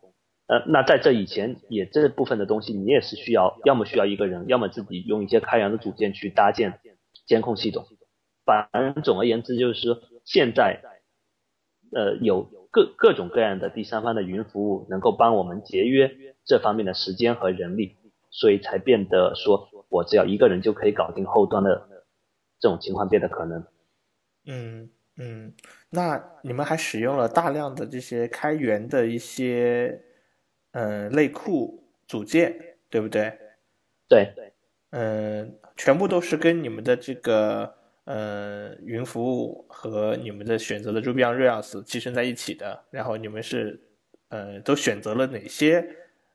[0.46, 6.78] 呃，那在这以前，也这部分的东西，你也是需要，要么需要一个人，要么自己用一些开源的组件去搭建
[7.26, 7.84] 监控系统。
[8.44, 10.82] 反正总而言之，就是说现在，
[11.92, 16.12] 呃，有各各种各样的第三方的云服务能够帮我们节约
[16.44, 17.96] 这方面的时间和人力，
[18.30, 19.68] 所以才变得说。
[19.92, 21.86] 我只要一个人就可以搞定后端的
[22.58, 23.62] 这种情况变得可能。
[24.46, 25.52] 嗯嗯，
[25.90, 30.02] 那你们还使用了大量的这些开源的一些
[30.72, 33.38] 嗯类库组件，对不对？
[34.08, 34.32] 对。
[34.90, 37.74] 嗯，全部都是跟你们的这个
[38.04, 42.84] 呃云服务和你们的选择的 Ruby on Rails 集成在一起的。
[42.90, 43.78] 然后你们是
[44.28, 45.86] 呃都选择了哪些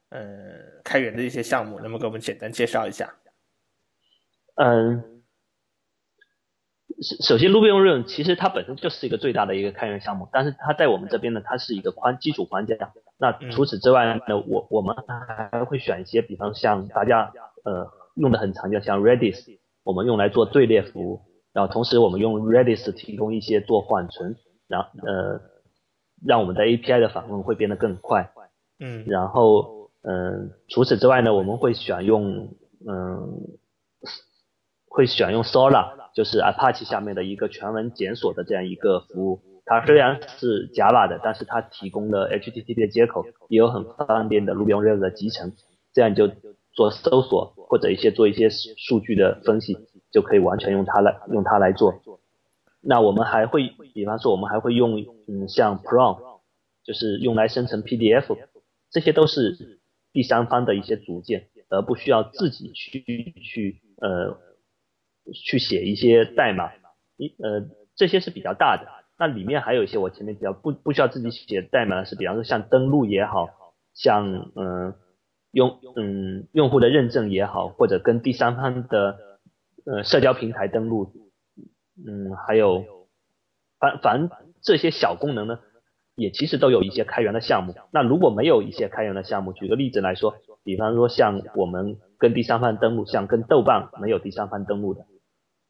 [0.09, 1.79] 呃开源的一些项目？
[1.79, 3.11] 能不能给我们简单介绍一下？
[4.57, 5.21] 嗯，
[6.99, 12.75] 首首先，Ruby on Rails 其实它本身就是一个最大的一个开源项目，但是它在我们这边呢，它是一个宽基础框架。
[13.19, 17.31] 那除此之外呢，我我们还会选一些，比方像大家
[17.65, 21.21] 呃用的很常见，像 Redis，我们用来做队列服务，
[21.53, 24.37] 然后同时我们用 Redis 提供一些做缓存，
[24.67, 25.39] 然后呃
[26.25, 28.31] 让我们的 API 的访问会变得更快。
[28.79, 32.55] 嗯，然后嗯除此之外呢，我们会选用
[32.87, 33.59] 嗯。
[34.97, 39.41] 会选用 Solar，就是 Apache 下面的一个全文检索的这样一个服务。
[39.63, 45.53] 它虽然是 Java 的，但是它提供了 HTTP 的接口，也有很方便的 Ruby on Rails 的集成。
[45.93, 46.31] 这样就
[46.71, 49.77] 做搜索或者一些做一些数据的分析，
[50.11, 52.01] 就可以完全用它来用它来做。
[52.81, 56.41] 那我们还会，比方说我们还会用，嗯，像 Prom，
[56.83, 58.35] 就是用来生成 PDF，
[58.89, 59.79] 这些都是
[60.11, 64.39] 第三方的一些组件，而不需要自己去去呃。
[65.33, 66.71] 去写一些代码，
[67.17, 68.87] 一呃这些是比较大的。
[69.19, 73.49] 那里面还有一些我前面比较不不需要自己写代码的是，比方说像登录也好
[73.95, 74.93] 像嗯
[75.51, 79.17] 用嗯用户的认证也好，或者跟第三方的
[79.85, 81.11] 呃社交平台登录，
[82.07, 82.85] 嗯还有
[83.79, 84.29] 反反
[84.61, 85.59] 这些小功能呢，
[86.15, 87.73] 也其实都有一些开源的项目。
[87.91, 95.07] 那如果没有一些开源的项目，举个例子来说，比方说像我们跟第三方登录，像跟豆瓣没有第三方登录的。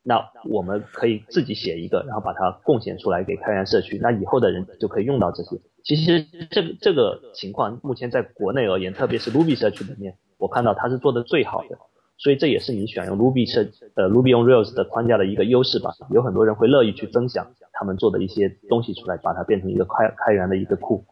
[0.09, 5.57] 那我们可以自己写一个，然后把它贡献出来给开源社区，那以后的人就可以用到这些。
[5.83, 11.77] 其实这这个情况目前在国内而言，特别是 Ruby 社区里面，我看到它是做的最好的。
[12.17, 15.93] 所以这也是你选用 Ruby 社呃 Ruby on Rails 的框架的一个优势吧。
[16.11, 21.03] 有很多人会乐意去分享他们做的一些东西出来，把它变成一个开开源的一个库，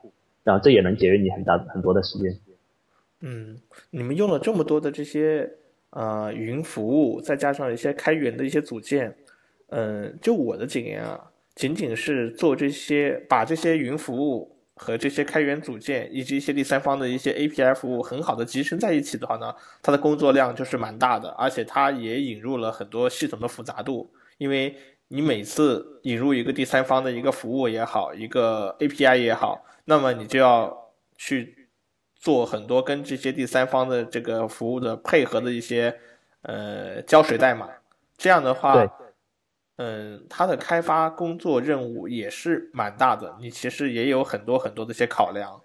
[0.46, 2.40] 然后这也能节约你很大很多的时间。
[3.20, 3.58] 嗯，
[3.90, 5.52] 你们用了这么多的这些。
[5.96, 9.16] 呃，云服务再加上一些开源的一些组件，
[9.70, 24.76] 嗯，就我的经验啊，仅仅是做这些，把这些云服务和这些开源组件以及一些第三方的一些 API 服务很好的集成在一起的话呢，它的工作量就是蛮大的，而且它也引入了很多系统的复杂度，因为
[25.08, 31.65] 你每次引入一个第三方的一个服务也好，一个 API 也好，那么你就要去。
[32.26, 35.96] 做很多跟这些第三方的这个服务的配合的一些
[36.42, 37.70] 呃胶水代码，
[38.18, 38.74] 这样的话，
[39.76, 43.38] 嗯，它的开发工作任务也是蛮大的。
[43.40, 45.62] 你其实也有很多很多的一些考量？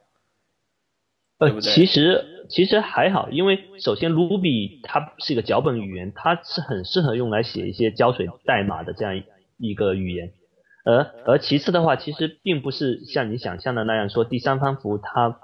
[1.63, 9.15] 其实其实还好，因为首先 Ruby 它是一个脚本语言，它是很适合用来写一些胶水代码的这样
[9.57, 10.35] 一个语言。
[10.85, 15.41] 而而其次的话，其实并不是像你想象的那样说第三方服务它。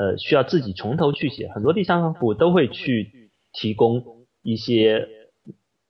[0.00, 4.02] 呃，需要自己从头去写，很多第三方服务都会去提供
[4.42, 5.06] 一些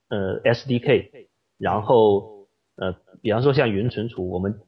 [0.08, 4.58] 呃 SDK，然后呃，比方说像云存储，我们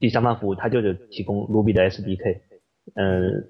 [0.00, 2.40] 第三方服务它就是提供 Ruby 的 SDK，
[2.94, 3.44] 嗯，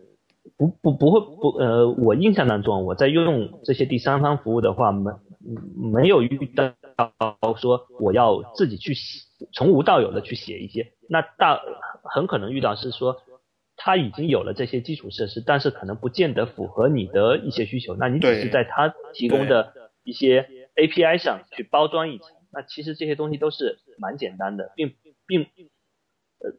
[0.56, 5.12] 不不不会不呃，我印象当中我在用这些第三方服务的话，没
[5.76, 6.74] 没有遇到
[7.54, 11.60] 说我要自己去写从无到有的去写一些，那大
[12.02, 13.18] 很可能遇到是说。
[13.88, 17.96] 它已经有了这些基础设施，但是可能不见得符合你的一些需求。
[17.96, 19.72] 那你只是在它提供的
[20.04, 24.92] 一些 API 上去包装一层，那其实这些东西都是蛮简单的，并
[25.26, 26.52] 并呃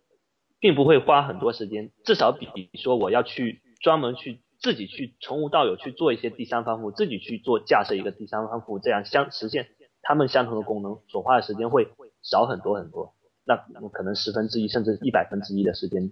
[0.59, 1.91] 并不会花很多时间。
[2.03, 9.67] 至少比说我要去专门去自己去从无到有去做一些第三方服务，自己去做架设一个第三方服务，这样相实现
[10.01, 11.89] 他们相同的功能所花的时间会
[12.23, 13.13] 少很多很多。
[13.45, 13.55] 那
[13.93, 16.09] 可能十分之一甚至一百分之一的时间。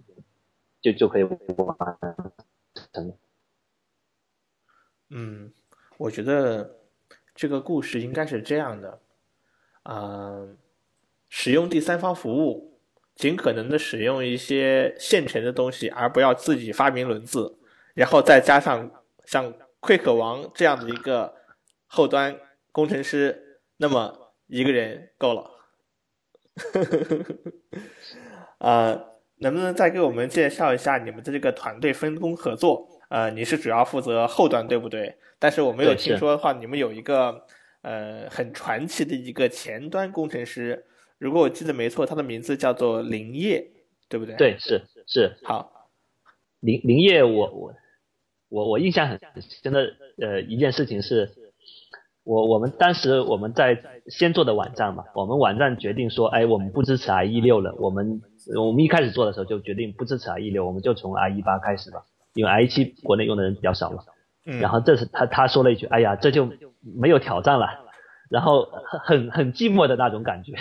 [0.80, 1.36] 就就可以完
[2.92, 3.16] 成。
[5.10, 5.52] 嗯，
[5.96, 6.78] 我觉得
[7.34, 9.00] 这个故事应该是这样的，
[9.84, 10.56] 嗯，
[11.28, 12.78] 使用第三方服务，
[13.14, 17.58] 尽可能的使用一些现成的东西，而不要自己发明轮子，
[17.94, 21.34] 然后再加上像 Quick 王这样的一个
[21.86, 22.38] 后端
[22.70, 25.50] 工程师，那么一个人够了。
[28.58, 29.04] 啊。
[29.40, 32.88] 能不能再给我们介绍一下你们的这个团队分工合作？
[33.08, 35.16] 呃，你是主要负责后端，对不对？
[35.38, 37.42] 但是我没有听说的话，你们有一个
[37.82, 40.84] 呃很传奇的一个前端工程师，
[41.16, 43.70] 如果我记得没错，他的名字叫做林业，
[44.08, 44.34] 对不对？
[44.34, 45.38] 对，是是。
[45.42, 45.88] 好，
[46.60, 47.74] 林林业，我我
[48.48, 49.18] 我我印象很
[49.62, 49.88] 深的
[50.20, 51.30] 呃一件事情是，
[52.24, 58.20] 我我们当时我们在先做的网站嘛，我们网站决定说，哎，我们不支持 IE 六了，我们。
[58.56, 64.02] 我们一开始做的时候就决定不支持 IE 六，我们就从 IE 八开始吧，因为 IE 七国内用的人比较少嘛。
[64.46, 64.60] 嗯。
[64.60, 66.48] 然后这是他他说了一句：“哎呀，这就
[66.80, 67.66] 没有挑战了。”
[68.30, 68.68] 然后
[69.04, 70.52] 很很很寂寞的那种感觉。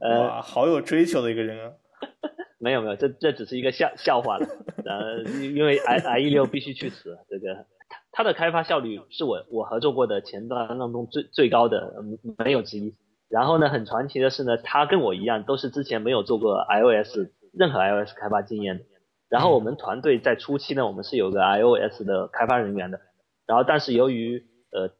[0.00, 1.72] 哇，好有追求的一个人啊！
[2.58, 4.46] 没有没有，这这只是一个笑笑话了。
[4.84, 7.66] 呃，因为 I IE 六必须去死，这个
[8.12, 11.92] 它的开发效率是我我合作过的前端当中最最高的，
[12.38, 12.94] 没有之一。
[13.32, 18.84] 然后呢，很传奇的是呢，他跟我一样，都是之前没有做过 iOS 任何 iOS 开发经验的。
[19.30, 23.00] 然后我们团队在初期呢，我们是有个 iOS 的开发人员的。
[23.46, 24.90] 然后但是由于呃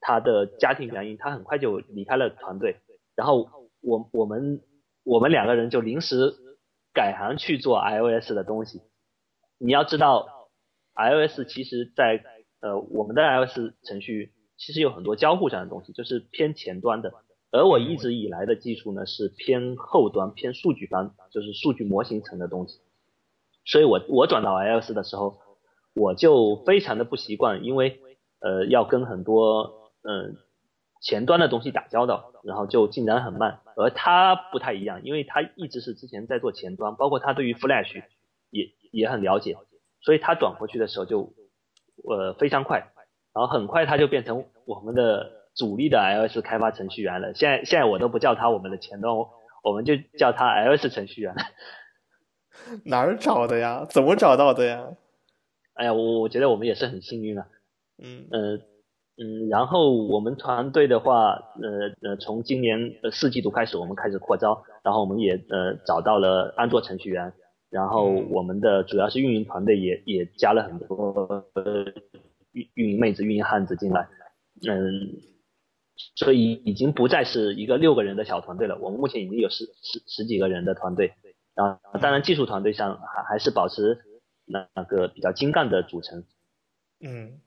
[0.00, 2.76] 他的家庭原因，他很快就离开了团队。
[3.14, 3.46] 然后
[3.82, 4.62] 我我们
[5.04, 6.32] 我们两个人就临时
[6.94, 8.80] 改行去做 iOS 的东西。
[9.58, 10.48] 你要知道
[10.94, 12.24] ，iOS 其实在
[12.62, 17.12] 呃我们的 iOS 程序其实有很多交互上的东西，就是偏前端的。
[17.52, 22.80] 而我一直以来的技术呢是偏后端、偏数据端，就是数据模型层的东西。
[23.64, 25.38] 所以我我转到 iOS 的时候，
[25.94, 28.00] 我就非常的不习惯，因为
[28.40, 30.36] 呃要跟很多嗯
[31.02, 33.60] 前端的东西打交道，然后就进展很慢。
[33.76, 38.02] 而他不太一样，因为他一直是之前在做前端，包括他对于 Flash
[38.50, 39.56] 也也很了解，
[40.00, 41.32] 所以他转过去的时候就
[42.08, 42.92] 呃非常快，
[43.34, 47.34] 然后很快他就变成我们的主力的 iOS 开发程序员了。
[47.34, 49.14] 现在现在我都不叫他我们的前端，
[49.62, 51.34] 我们就叫他 iOS 程序员。
[52.84, 53.86] 哪儿找的呀？
[53.88, 54.88] 怎么找到的呀？
[55.74, 57.46] 哎呀，我我觉得我们也是很幸运啊。
[57.98, 58.58] 嗯呃
[59.18, 67.32] 嗯，然后我们团队的话，呃呃，从今年四季度开始，我们开始扩招，然后我们也呃找到了安卓程序员，
[67.68, 71.44] 然后我们的主要是运营团队也也加了很多
[72.52, 74.08] 运运营妹子、运营汉子进来，
[74.66, 75.10] 嗯，
[76.14, 81.14] 所以已经不再是一个六个人的小团队了，我们目前已经有十十十几个人的团队，
[81.54, 83.98] 啊，当然技术团队上还还是保持
[84.44, 86.24] 那那个比较精干的组成，
[87.00, 87.40] 嗯。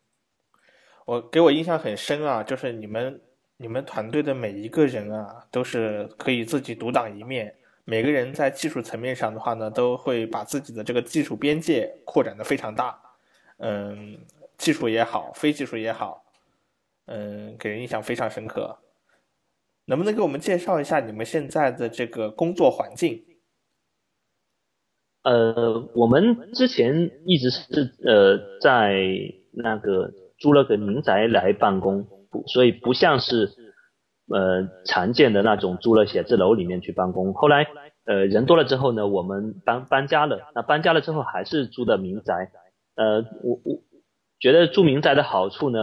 [1.05, 3.21] 我给我印象很深啊，就是你们
[3.57, 7.55] 你们团队的每一个人啊，都是可以自己独当一面。
[7.83, 12.99] 每个人在技术层面上的话呢，都会把自己的这个技术边界扩展的非常大。
[13.57, 14.17] 嗯，
[14.57, 16.24] 技术也好，非技术也好，
[17.05, 18.79] 嗯，给人印象非常深刻。
[19.85, 23.23] 能不能给我们介绍一下你们现在的这个工作环境？
[25.23, 28.95] 呃，我们之前一直是呃在
[29.51, 30.11] 那个。
[30.37, 32.05] 租了个民宅来办公，
[32.47, 33.49] 所以不像是
[34.27, 37.33] 呃常见的那种租了写字楼里面去办公。
[37.33, 37.65] 后来
[38.03, 40.51] 呃人多了之后呢，我们搬搬家了。
[40.53, 42.51] 那搬家了之后还是租的民宅。
[42.95, 43.81] 呃，我我
[44.37, 45.79] 觉得住民宅的好处呢，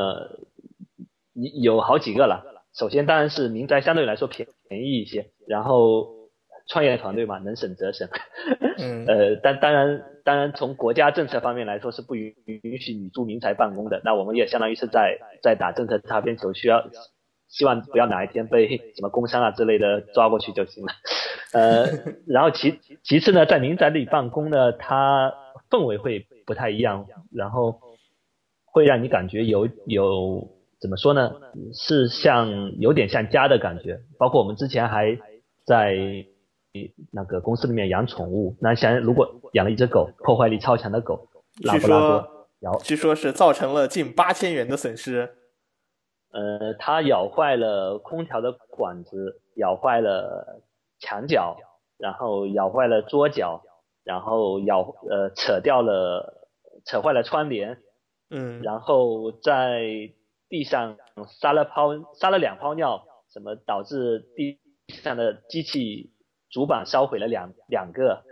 [1.35, 2.45] 有好几个了。
[2.75, 6.23] 首先当然是民宅相对来说便便宜一些，然后。
[6.69, 8.09] 创业团队嘛，能省则省。
[8.79, 14.01] 嗯，呃，但当然，当然从国家政策方面来说是不允允许你住民宅办公的。
[14.05, 16.89] 那我们也相当于是在在打政策擦边球，需要
[17.49, 20.93] 希望不要哪一天被什么工商啊之类的抓过去就行了。
[21.53, 21.87] 呃，
[22.29, 25.35] 然后其其次呢，在民宅里办公呢，它
[25.69, 27.81] 氛围会不太一样，然后
[28.65, 30.49] 会让你感觉有有
[30.83, 31.33] 怎么说呢？
[31.73, 34.01] 是像有点像家的感觉。
[34.19, 35.17] 包括我们之前还
[35.65, 35.97] 在。
[37.13, 41.29] 那个公司里面养宠物，那想如果养了一只狗，破坏力超强的狗，
[41.65, 45.35] 拉布拉多，咬，据说是造成了近八千元的损失。
[46.31, 50.63] 呃，它咬坏了空调的管子，咬坏了
[50.99, 51.59] 墙角，
[51.99, 53.63] 然后咬坏了桌角，
[54.03, 54.81] 然后咬
[55.11, 56.49] 呃扯掉了，
[56.87, 57.83] 扯坏了窗帘，
[58.31, 60.11] 嗯，然后在
[60.53, 60.99] 地上
[61.41, 66.13] 撒了泡撒了两泡尿，什么导致地上的机器。
[66.51, 68.25] 主板烧毁了两两个，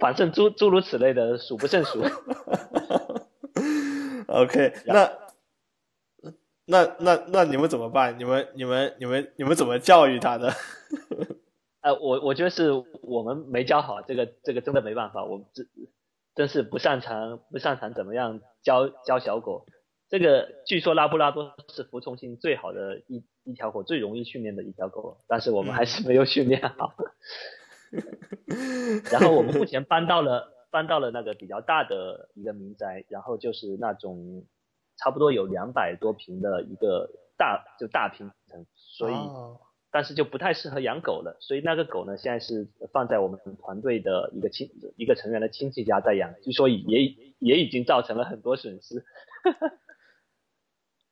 [0.00, 2.02] 反正诸诸如此类的数不胜数。
[4.26, 5.12] OK，那
[6.64, 8.18] 那那那你们怎么办？
[8.18, 10.50] 你们你们你们你们怎么教育他的？
[11.82, 12.72] 呃，我我觉得是
[13.02, 15.68] 我们没教好，这个这个真的没办法，我们真
[16.34, 19.66] 真是不擅长不擅长怎么样教教小狗。
[20.08, 26.94] 这个据说拉布拉多是服从性最好的一一条狗，最容易训练的一条狗，但是我们还是没有训练好。
[29.10, 34.44] 然后我们目前搬到了搬到了那个比较大的一个民宅，然后就是那种
[34.96, 39.14] 差不多有两百多平的一个大就大平层，所以
[39.90, 49.04] 但是就不太适合养狗了，所以那个狗呢现在是放在我们团队的一个亲一个成员的亲戚家在养，据说也也已经造成了很多损失。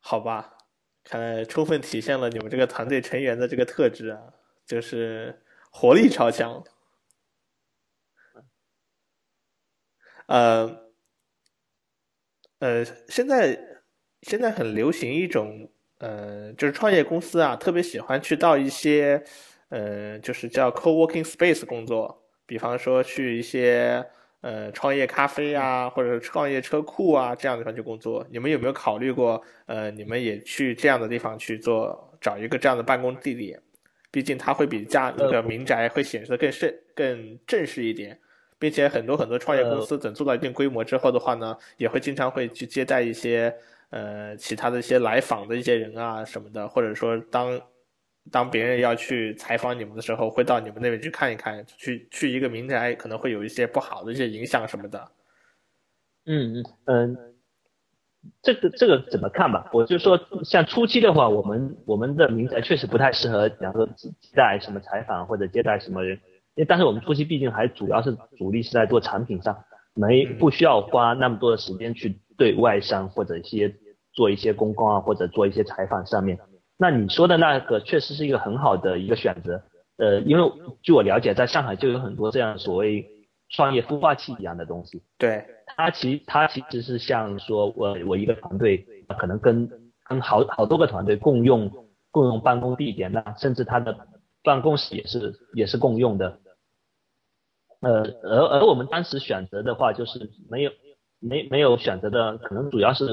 [0.06, 0.58] 好吧，
[1.02, 4.20] 看来充分体现了你们这个团队成员的这个特质啊，
[4.66, 6.62] 就是活力超强。
[10.26, 10.90] 呃，
[12.58, 13.58] 呃，现在
[14.22, 19.24] 现在很流行一种，呃，就是创业公司啊，特别喜欢去到一些，
[19.70, 24.06] 呃，就是叫 co-working space 工作，比方说去一些。
[24.44, 29.42] 呃，创业咖啡啊，或者创业车库啊，这样的地方去工作，你们有没有考虑过？
[29.64, 33.58] 呃，你们也去这样的地方去做，找一个这样的办公地点，
[34.10, 38.20] 毕竟它会比家那个民宅会显示的更甚、更正式一点，
[38.58, 43.56] 并且很多很多创业公司等做到一定规模之后的话呢，也会经常会去接待一些
[43.88, 47.58] 呃其他的一些来访的一些人啊什么的，或者说当。
[48.32, 55.08] 当别人要去采访你们的时候，会到你们那边去看一看，去去一个民宅，可能会有一些不好的一些影响什么的。
[56.24, 57.34] 嗯嗯嗯，
[58.42, 59.68] 这个这个怎么看吧？
[59.74, 66.16] 我就说，像初期的话，我们我们的民宅确实不太适合，比方说接待什么采访或者接待什么人，
[66.54, 69.62] 因为但是我们初期毕竟还主要是主力是在做产品上，
[69.92, 73.76] 没不需要花那么多的时间去对外商或者一些
[74.14, 76.38] 做一些公关啊或者做一些采访上面。
[76.76, 79.62] 那你说的那个确实是一个很好的一个选择。
[79.96, 80.52] 呃，因为
[80.82, 83.06] 据我了解，在上海就有很多这样所谓
[83.48, 85.04] 创业孵化器一样的东西。
[85.18, 85.46] 对，
[85.76, 88.84] 它其它其实是像说我我一个团队
[89.18, 89.70] 可能跟
[90.02, 91.70] 跟好好多个团队共用
[92.10, 93.96] 共用办公地点，那甚至它的
[94.42, 96.40] 办公室也是也是共用的。
[97.80, 100.72] 呃，而而我们当时选择的话，就是没有
[101.20, 103.04] 没没有选择的，可能主要是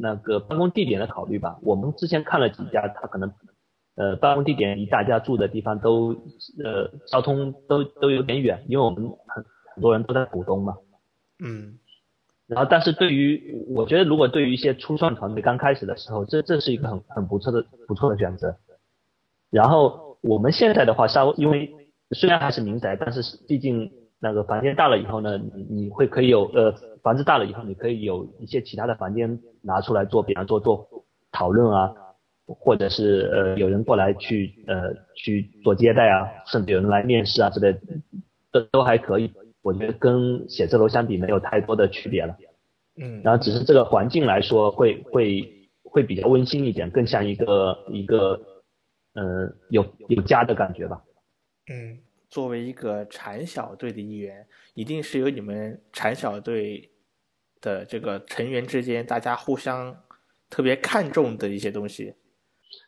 [0.00, 1.58] 那个办公地点的考虑吧。
[1.62, 3.32] 我们之前看了几家，他可能。
[4.00, 6.14] 呃，办公地点离大家住的地方都，
[6.62, 9.44] 呃，交通都都有点远，因为我们很
[9.74, 10.76] 很多人都在浦东嘛。
[11.40, 11.80] 嗯。
[12.46, 18.56] 然后，但是对于我觉得，如果对于一些初创团队刚开始的时候，这这是一个很很不错的不错的选择。
[19.50, 21.68] 然后我们现在的话，稍微因为
[22.12, 23.90] 虽然还是民宅，但是毕竟
[24.20, 30.88] 那个房间大了以后呢，你你会可以有呃房子大了以后，你可以有一些其他的房间拿出来做，比方说做
[31.32, 31.92] 讨论啊。
[32.50, 37.78] 或者是呃有人过来去呃去做接待啊，甚至有人来面试啊之类，
[38.50, 39.30] 都都还可以。
[39.60, 42.34] 我觉得跟写字楼相比没有太多的区别了。
[42.96, 43.20] 嗯。
[43.22, 48.40] 然后只是这个环境来说会会会比较温馨一点，更像一个一个
[49.12, 51.02] 呃有有家的感觉吧。
[51.70, 51.98] 嗯，
[52.30, 56.90] 作为一个产小队的一员，一定是由你们产小队
[57.60, 59.96] 的这个成员之间大家互相
[60.50, 62.14] 特别看重的一些东西。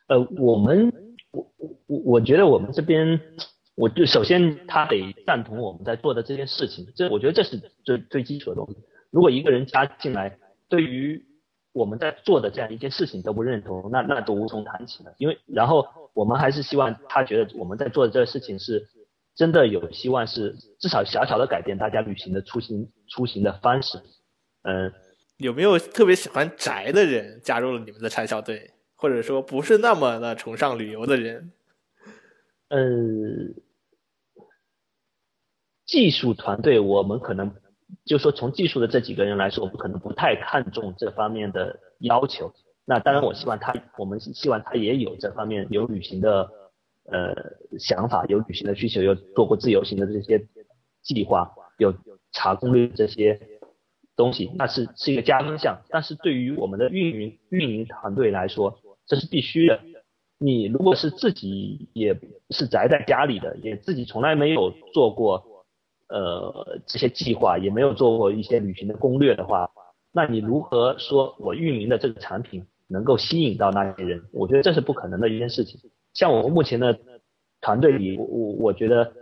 [0.07, 0.91] 呃，我们
[1.31, 1.51] 我
[1.87, 3.19] 我我觉得我们这边，
[3.75, 8.77] 我就首先他得赞同我们在做的这件事情，这我觉得这是最最基础的东西。
[9.09, 10.37] 如果一个人加进来，
[10.69, 11.25] 对于
[11.73, 15.13] 我们在做的这样一件事情都不认同，那那都无从谈起了。
[15.17, 18.87] 因为然后我们还是希望他觉得我们在做的这个事情是
[19.41, 23.97] 真的有希望是至少小小的改变大家旅行的出行出行的方式。
[24.61, 24.93] 嗯，
[25.37, 28.69] 有没有特别喜欢宅的人加入了你们的产小队？
[28.95, 31.51] 或者说不是那么的崇尚旅游的人，
[32.67, 32.79] 呃，
[35.87, 37.51] 技术团队我们可能
[38.05, 42.53] 就说从技术的这几个人来说，我们可能不太看重这方面的要求。
[42.85, 46.47] 那当然，我希望他，我们希望他也有这方面有旅行的
[47.11, 47.35] 呃
[47.77, 50.47] 想法，有旅行的需求，有做过自由行的这些
[51.03, 51.93] 计划，有
[52.31, 53.39] 查攻略这些
[54.15, 55.81] 东西，那是是一个加分项。
[55.89, 59.79] 但是对于我们的运营运营团队来说，这是必须的。
[60.37, 65.65] 你如果是自己也是宅在家里的，也自己从来没有做过
[66.09, 69.69] 呃这些计划，也没有做过一些旅行的攻略的话，
[70.11, 74.23] 那你如何说我运营的这个产品能够吸引到那些人？
[74.31, 75.79] 我觉得这是不可能的一件事情。
[76.13, 76.99] 像我们目前的
[77.61, 79.13] 团队里，我我我觉得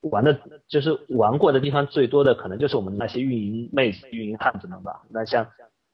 [0.00, 5.02] 玩的就是玩过的地方最多的，可能就是我们那些运营妹子、运营汉子们吧。
[5.10, 5.46] 那像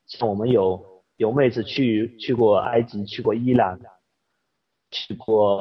[0.07, 0.95] 像我们有。
[1.19, 3.81] 有妹子去去过埃及，去过伊朗，
[4.91, 5.57] 去过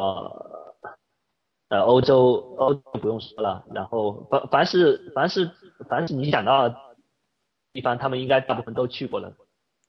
[1.70, 3.64] 呃欧洲，欧洲不用说了。
[3.74, 5.50] 然后凡凡是凡是
[5.88, 6.76] 凡是你想到的
[7.72, 9.32] 地方，他们应该大部分都去过了。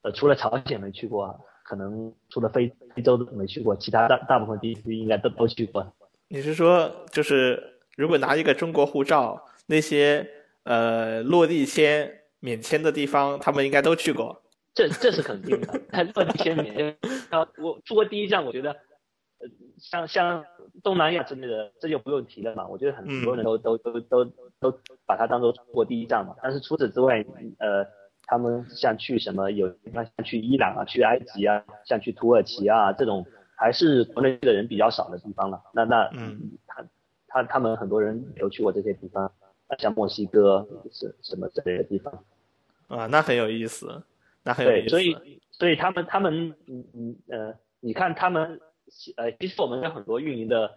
[0.03, 1.35] 呃，除了朝鲜没去过，啊
[1.67, 5.85] 可能除了非非洲都没去过，其他大大部分地区应该都都去过。
[6.29, 7.61] 你是说，就是
[7.97, 10.25] 如果拿一个中国护照，那些
[10.63, 14.41] 呃落地签免签的地方，他们应该都去过？
[14.73, 15.67] 这这是肯定的，
[16.15, 16.95] 落地签免
[17.31, 20.45] 啊，我出国第一站，我觉得，呃，像像
[20.83, 22.65] 东南亚之类的，这就不用提了嘛。
[22.67, 24.23] 我觉得很多人都都都都
[24.59, 26.35] 都把它当做出国第一站嘛。
[26.41, 27.25] 但是除此之外，
[27.57, 27.83] 呃，
[28.27, 33.25] 他们像去什么有像去伊朗啊，去埃及啊，像去土耳其啊这种，
[33.55, 35.63] 还是国内的人比较少的地方了。
[35.73, 36.85] 那那嗯，他
[37.27, 39.31] 他他们很多人有去过这些地方，
[39.79, 42.13] 像墨西哥什什么之类的地方。
[42.87, 44.03] 啊，那很有意思。
[44.55, 48.61] 对，所以所以他们他们嗯嗯呃，你看他们
[49.17, 50.73] 呃，其实我们有很多运营的，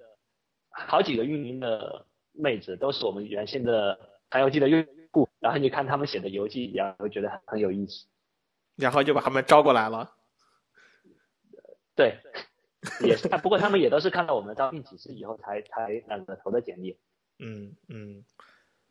[0.71, 3.97] 好几个运营的妹子都是我们原先的
[4.31, 8.07] 传游记的用户，然后你看他们写的游记一样，会觉得很很有意思，
[8.77, 10.15] 然后就把他们招过来了。
[11.95, 12.19] 对，
[13.05, 16.99] 也是，不过他们也都是看到我们的招聘启事以后才才那个投的简历。
[17.39, 18.25] 嗯嗯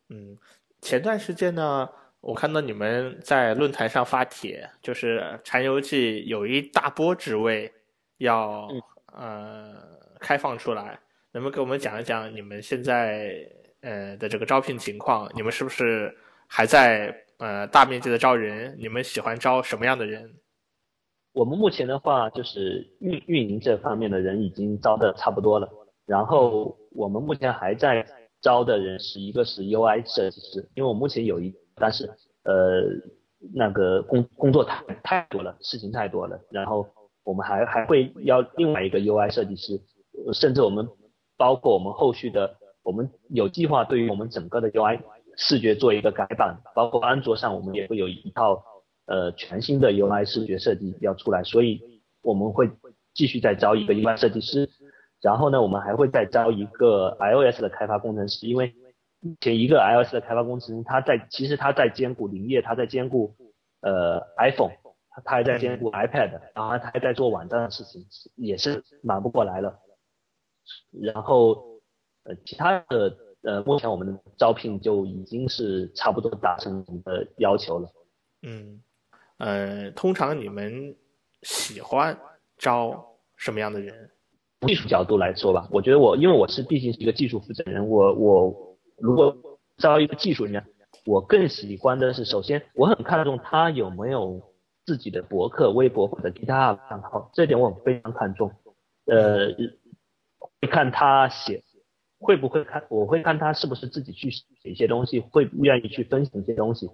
[0.09, 0.37] 嗯，
[0.81, 1.89] 前段时间呢。
[2.21, 7.73] 我看到你们在论坛上发帖，就是《禅游记》有一大波职位
[8.17, 8.67] 要
[9.05, 9.73] 呃
[10.19, 10.99] 开放出来，
[11.31, 13.49] 能不能给我们讲一讲你们现在
[13.81, 15.29] 呃的这个招聘情况？
[15.35, 16.15] 你们是不是
[16.47, 18.75] 还在呃大面积的招人？
[18.79, 20.35] 你们喜欢招什么样的人？
[21.33, 25.69] 我们目前的话，就是运运营这方面的人已经招的差不多了，
[26.05, 28.05] 然后我们目前还在
[28.41, 31.53] 招的人是一个是 UI 设计师，因为我目前有一。
[31.81, 32.05] 但是，
[32.43, 32.83] 呃，
[33.55, 36.37] 那个工工作太太多了，事情太多了。
[36.51, 36.85] 然后
[37.23, 39.79] 我们还还会要另外一个 UI 设计师，
[40.33, 40.85] 甚至我们
[41.37, 42.57] 包括我们后续的，
[42.89, 44.99] 我们有计划对于我们整个的 UI
[45.37, 48.63] 视觉做一个改版，包括安卓上我们也会有一套
[49.05, 52.67] 呃全新的 UI 视觉设计要出来，所以我们会
[53.13, 54.67] 继续再招一个 UI 设计师，
[55.21, 58.73] 然后呢，我们还会再招一个 iOS 的开发工程师，因为
[59.19, 63.35] 目前一个 iOS 的开发工程师他在其实他在兼顾林业，他在兼顾
[63.81, 64.71] 呃 iPhone。
[65.25, 68.05] 他还在兼顾 iPad，然后他还在做网站的事情，
[68.37, 69.77] 也是忙不过来了。
[70.91, 71.78] 然后
[72.29, 77.89] 呃，其他的呃，目前我们的招聘就已经是差不多达成的要求了。
[78.43, 78.79] 嗯，
[79.37, 80.95] 呃，通常你们
[81.41, 82.15] 喜欢
[82.57, 83.03] 招
[83.35, 84.11] 什么样的人？
[84.67, 89.35] 技术角度来说吧，我觉得我因为我是毕竟是一个技术负责人，我我如果
[89.77, 90.63] 招一个技术人员，
[91.05, 94.47] 我更喜欢的是，首先我很看重他有没有。
[94.85, 98.51] 自己的博客、微博或者 GitHub 账号，这点我非常看重。
[99.05, 99.49] 呃，
[100.59, 101.61] 会看他写，
[102.19, 102.83] 会不会看？
[102.89, 106.87] 我会看他是不是自己去写一些东西，会不愿意去分享一些东西。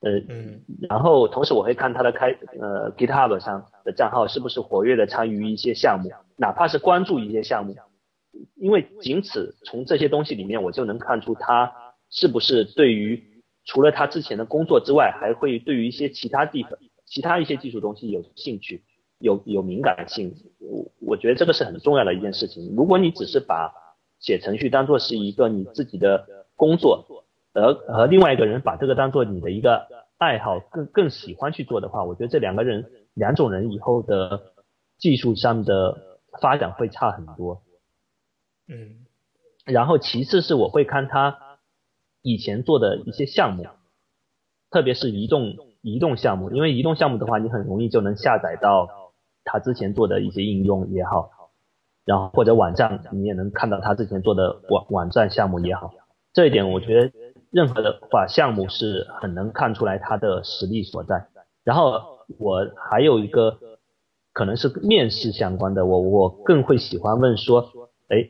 [0.00, 0.62] 呃，嗯。
[0.90, 2.30] 然后同时我会看他的开
[2.60, 7.74] 呃 GitHub 上的账号是不是活跃的参与一些项目，哪怕是关注一些项目，
[8.56, 11.72] 因为仅此从这些东西里面，我就能看出他
[12.10, 13.22] 是不是对于
[13.64, 16.72] 除了他之前的工作之外，还会对于一些其他地方。
[17.06, 18.82] 其他一些技术东西有兴趣，
[19.18, 22.74] 有有敏感性，我我觉得这个是很重要的一件事情。
[22.74, 23.72] 如果你只是把
[24.24, 34.54] 写程序当做是一个你自己的工作，而和另外一个人把这个当做你的一个爱好，更更喜欢去做的话，我觉得这两个人两种人以后的
[34.96, 37.62] 技术上的发展会差很多。
[38.66, 39.04] 嗯，
[39.66, 41.58] 然后其次是我会看他
[42.22, 43.66] 以前做的一些项目，
[44.70, 45.54] 特别是移动。
[45.86, 48.88] 移动项目，因为移动项目的话，你很容易就能下载到
[49.44, 51.28] 他之前做的一些应用也好，
[52.04, 55.92] 然后或者网站，你也能看到他之前做的网网站项目也好。
[56.32, 57.12] 这一点我觉得，
[57.50, 61.28] 任何的话项目是很能看出来他的实力所在。
[61.62, 63.58] 然后我还有一个
[64.32, 67.70] 可能是面试相关的，我我更会喜欢问说，
[68.08, 68.28] 哎，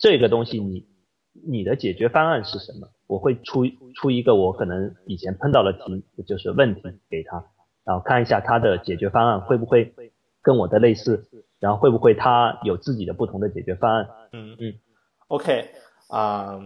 [0.00, 0.86] 这个东西你
[1.32, 2.88] 你的解决方案是什么？
[3.06, 7.42] 我会出出一个我可能以前碰到的题，就是问题给他，
[7.84, 9.94] 然后看一下他的解决方案会不会
[10.42, 11.24] 跟我的类似，
[11.58, 14.08] 然后会不会他有自己的不同的解决方案。
[14.32, 14.74] 嗯嗯
[15.28, 15.70] ，OK
[16.08, 16.58] 啊，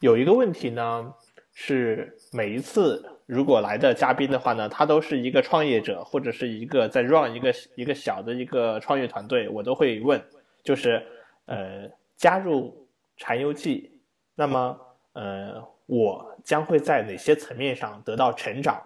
[0.00, 1.14] 有一个问题呢，
[1.52, 10.22] 是每一次如果来的嘉宾的话呢，他都是一个创业者或者是一个在 run 一个一个小的一个创业团队，我都会问，
[10.62, 11.06] 就是
[11.46, 14.00] 呃加入禅游记，
[14.34, 14.78] 那么
[15.12, 15.76] 呃。
[15.88, 18.82] 我将会在哪些层面上得到成长，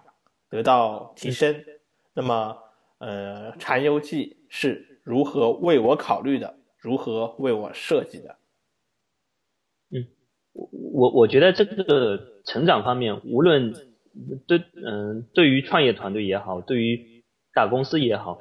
[0.51, 1.65] 得到提升？
[2.13, 2.59] 那么，
[2.99, 6.55] 呃，禅游记是如何为我考虑的？
[6.79, 8.37] 如何为我设计的？
[9.91, 10.07] 嗯，
[10.53, 13.75] 我我我觉得这个成长方面，无论
[14.47, 18.39] 对嗯对于创业团队也好，对于大公司也好，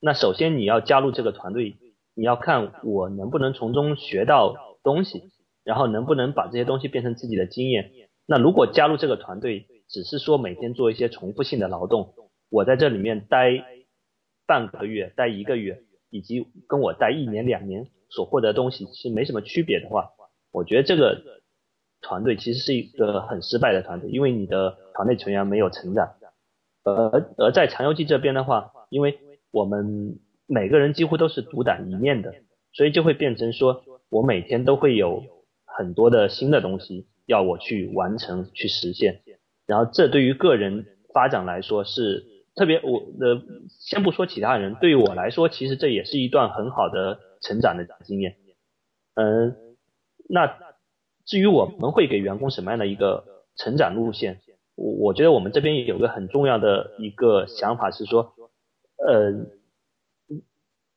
[0.00, 1.76] 那首先你要加入这个团队，
[2.14, 5.32] 你要看我能不能从中学到东西。
[5.64, 7.92] 然后能不能把这些东西变成自己的经验？
[8.26, 12.16] 那如果加入这个团队，只是说每天做一些重复性的劳动，
[12.50, 13.64] 我在这里面待
[14.44, 20.10] 半个月、待一个月，以及跟我待一年、两年所获得东西是没什么区别的话，
[20.52, 21.20] 我觉得这个
[22.00, 26.14] 团队其实是一个很失败的团队，因为你的团队成员没有成长。
[26.84, 29.18] 而而在长游记这边的话，因为
[29.50, 32.32] 我们每个人几乎都是独当一面的，
[32.72, 35.24] 所以就会变成说我每天都会有。
[35.74, 39.22] 很多的新的东西要我去完成去实现，
[39.64, 40.84] 然后这对于个人
[41.14, 48.36] 发展来说是特别我呃先不说其他人，对于我来说其实这也是一段很好的成长的经验。
[49.14, 49.56] 嗯，
[50.28, 50.58] 那
[51.24, 53.24] 至于我们会给员工什么样的一个
[53.56, 54.40] 成长路线，
[54.74, 58.34] 我我觉得我们这边也有个很重要的一个想法是说，
[58.96, 59.46] 呃，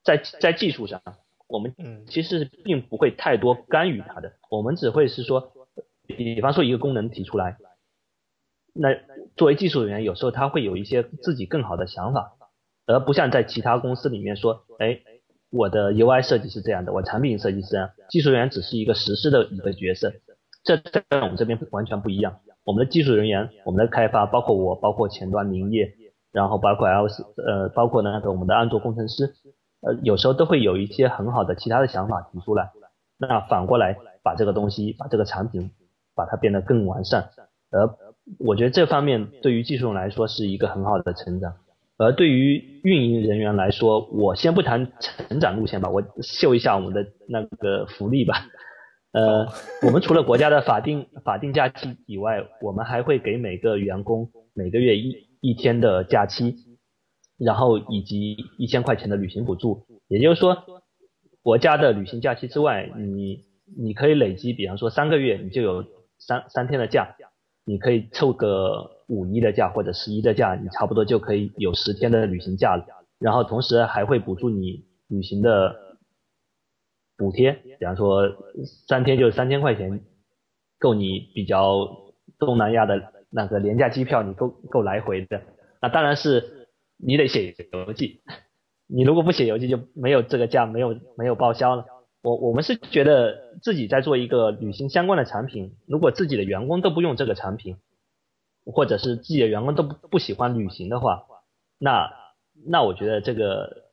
[0.03, 1.01] 在在技术上。
[1.47, 1.75] 我们
[2.07, 5.53] 其实并不会太多干预它的，我们只会是说，
[6.07, 7.57] 比方说一个功能提出来，
[8.73, 8.89] 那
[9.35, 12.33] 作为技术人员，有时候他会有一些自己更好的想法，
[12.85, 14.99] 而不像在其他公司里面说，哎，
[15.49, 20.13] 我的 UI 设计是这样的，我产品设计是这样，技术人员只是一个实施的一个角色，
[20.63, 22.39] 这在我们这边完全不一样。
[22.63, 25.93] 我们的技术人员，我们的开发，包括我，包括前端林业，
[26.31, 27.05] 然后包括 L
[27.37, 29.35] 呃，包括那个我们的安卓工程师。
[29.81, 32.71] 呃，有时候都会有一些很好的其他的想法提出来，
[33.19, 35.69] 那反过来把这个东西，把这个产品，
[36.15, 37.29] 把它变得更完善。
[37.69, 37.87] 而
[38.39, 41.55] 我觉得这方面对于技术人来说是一个很好的成长。
[41.97, 48.47] 而对于运营人员来说，我先不谈成长路线吧，我秀一下我们的那个福利吧。
[49.13, 49.47] 呃，
[49.81, 56.55] 我们除了国家的法定法定假期以外，我们还会给每个员工每个月一一天的假期，
[57.37, 59.85] 然后以及一千块钱的旅行补助。
[60.09, 60.57] 也就是说，
[61.41, 63.45] 国家的旅行假期之外，你
[63.77, 65.85] 你可以累积，比方说三个月，你就有
[66.19, 67.15] 三三天的假，
[67.65, 72.85] 你可以凑个五一的假或者十一的假，你差不多就可以有十天的旅行假了。
[73.19, 75.83] 然后同时还会补助你旅行的。
[77.17, 78.29] 补贴，比方说
[78.89, 80.01] 三天就三千块钱，
[80.77, 81.87] 够你比较
[82.37, 85.41] 东南亚的那个廉价机票，你够够来回的。
[85.81, 86.67] 那当然是
[86.97, 88.19] 你得写邮寄，
[88.85, 91.85] 你如果不写邮寄就没有这个价，没有没有报销了。
[92.25, 97.77] 我我们是觉得自己在做一个旅行相关的产品，如果自己的员工都不用这个产品，
[98.65, 101.23] 或者是自己的员工都不不喜欢旅行的话，
[101.77, 102.11] 那
[102.67, 103.85] 那我觉得这个。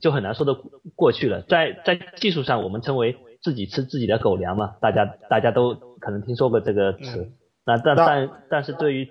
[0.00, 0.54] 就很难说得
[0.96, 7.30] 过去了，在在技术上，我们称为自己吃自己的狗粮嘛，大家大家都可能听说过这个词。
[7.66, 9.06] 那但但但是对于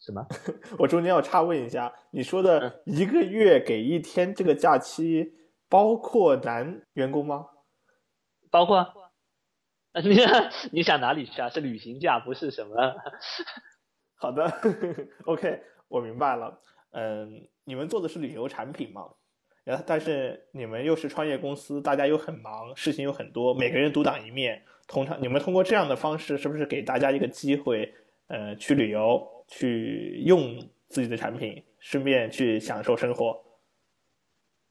[0.00, 0.26] 什么？
[0.76, 5.32] 我中间要插问一下，你说的一个月给一天这个假期，
[5.68, 7.46] 包括男员工吗？
[8.50, 8.94] 包括。
[10.04, 10.16] 你
[10.70, 11.48] 你想哪里去啊？
[11.48, 12.94] 是旅行假，不是什么？
[14.14, 14.44] 好的
[15.24, 16.60] ，OK，我明白了。
[16.92, 19.08] 嗯，你们做的是旅游产品吗？
[19.86, 24.62] 但是你们又是创业公司，大家又很忙，事情又很多，每个人独当一面。
[24.86, 27.92] 通常你们通过这样的方式，是不是给大家一个机会，
[28.28, 30.58] 呃，去旅游，去用
[30.88, 33.42] 自己的产品，顺便去享受生活？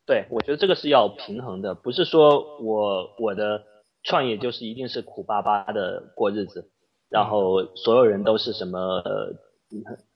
[0.08, 3.62] 对，我觉得这个是要平衡的，不是说我我的
[4.02, 6.72] 创业就是一定是苦巴巴的过日子，
[7.10, 9.36] 然后所有人都是什么呃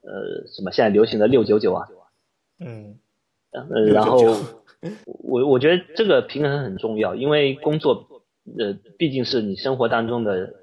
[0.01, 1.87] 呃什么现在流行的六九九啊？
[2.59, 2.97] 嗯，
[3.51, 4.17] 呃，然后。
[5.05, 8.23] 我我觉得这个平衡很重要，因为工作，
[8.57, 10.55] 呃，毕竟是你生活当中的，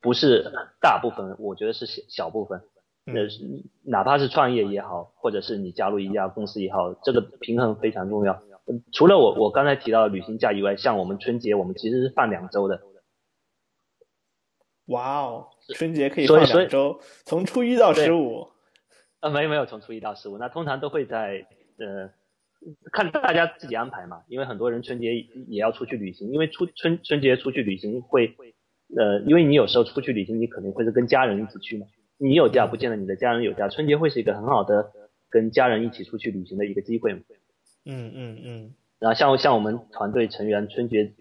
[0.00, 0.50] 不是
[0.80, 2.62] 大部分，我觉得是小小部分。
[3.06, 3.12] 呃，
[3.84, 8.42] 哪怕是创业也好，或者是你加入一家公司也好，这个平衡非常重要。
[8.92, 12.80] 除了我我刚才提到的旅行假以外，像我们春节，我们其实是放两周的。
[14.86, 18.48] 哇哦，春节可以放两周，从初一到十五。
[19.20, 21.46] 呃，没有没有，从初一到十五，那通常都会在
[21.78, 22.10] 呃。
[22.92, 25.14] 看大家自己安排嘛，因为很多人春节
[25.48, 28.34] 也要出去旅行，因为出春春节出去旅行会，
[28.96, 31.86] 呃，因为你有时候出去旅行，你可能会是跟家人一起去嘛，
[32.18, 34.92] 你有假不见得你的家人有假，春节会是一个很好的
[35.30, 37.20] 跟家人一起出去旅行的一个机会嘛。
[37.84, 38.74] 嗯嗯嗯。
[38.98, 41.12] 然后像像我们团队成员春节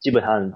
[0.00, 0.52] 基本上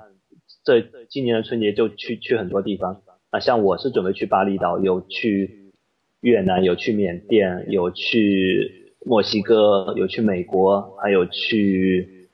[0.64, 5.72] 这今年的春节就去去很多地方啊，像我是准备去巴厘岛，有去
[6.20, 8.84] 越南，有去缅甸，有去。
[9.08, 12.28] 墨西哥有去美国，还有去，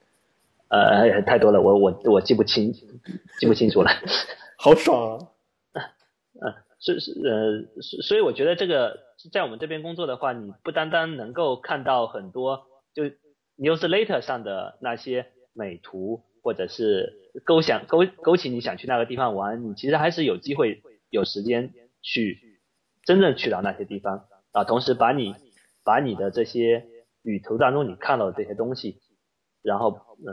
[0.69, 2.73] 呃，太多了，我我我记不清，
[3.39, 3.91] 记不清楚了。
[4.57, 5.32] 好爽啊！
[6.83, 8.99] 是是呃，所以我觉得这个
[9.33, 13.05] 在我们这边工作的话，你不单单能够看到很多就
[13.57, 21.73] newsletter 上的那些美图，或者是勾想勾勾起你想去那个地方玩，你其实还是有机会有时间
[22.03, 22.61] 去
[23.05, 25.35] 真正去到那些地方啊，同时把你。
[25.85, 26.87] 把你的这些
[27.23, 29.01] 旅途当中你看到的这些东西，
[29.63, 29.89] 然后
[30.25, 30.33] 呃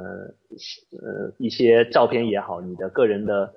[1.02, 3.52] 呃一些照片也好，你的个人的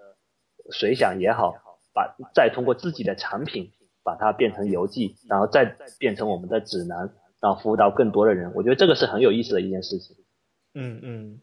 [0.71, 1.55] 随想也好，
[1.93, 3.71] 把再通过自己的产品
[4.03, 5.65] 把它变成游记，然后再
[5.99, 6.99] 变成我们的指南，
[7.41, 8.53] 然后服务到更多的人。
[8.55, 10.17] 我觉得这个是很有意思的一件事情。
[10.75, 11.41] 嗯嗯，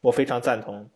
[0.00, 0.88] 我非常赞同。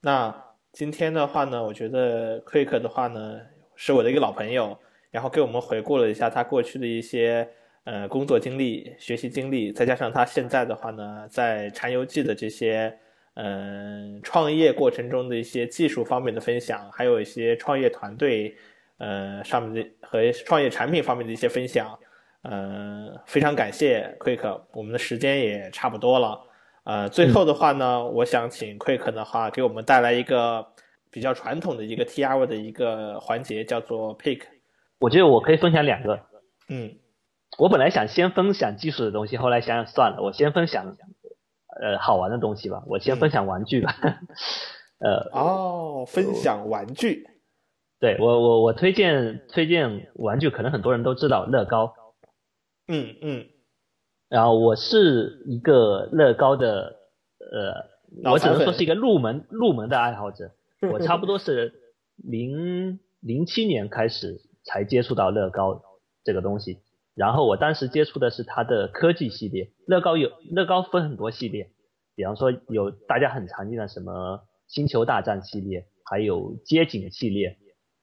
[0.00, 0.34] 那
[0.72, 3.40] 今天的话呢，我觉得 Quick 的话呢
[3.74, 4.78] 是我的一个老朋友，
[5.10, 7.48] 然后给我们回顾了一下他过去的一些。
[7.84, 12.98] 呃，工作经历、学习经历，再加上他现在的话呢，在禅游记的这些，
[13.34, 18.56] 嗯，创业过程中的一些技术方面的分享，还有一些创业团队，
[18.98, 21.98] 呃，上面的和创业产品方面的一些分享，
[22.42, 26.40] 嗯，非常感谢 Quick，我们的时间也差不多了，
[26.84, 30.66] 呃，最后的话呢，我想请 Quick 的话给我们带来一个
[31.10, 34.42] 比较传统的一个 T R 的一个环节，叫做 Pick。
[35.00, 36.20] 我觉得我可以分享两个，
[36.68, 36.96] 嗯。
[37.56, 40.96] 我本来想先分享技术的东西，后来想想算了，我先分享
[41.80, 42.82] 呃好玩的东西吧。
[42.86, 43.94] 我先分享玩具吧。
[45.00, 47.26] 呃哦，分享玩具。
[48.00, 51.94] 对我我我推荐推荐玩具，可能很多人都知道乐高。
[52.88, 53.46] 嗯嗯。
[54.28, 56.96] 然后我是一个乐高的
[57.38, 60.50] 呃，我只能说是一个入门入门的爱好者。
[60.92, 61.72] 我差不多是
[62.16, 65.82] 零零七年开始才接触到乐高
[66.24, 66.80] 这个东西。
[67.14, 71.70] 然后我当时接触的是它的科技系列，乐高有乐高分很多系列，
[72.16, 77.56] 比方说有大家很常见的什么星球大战系列，还有街景系列，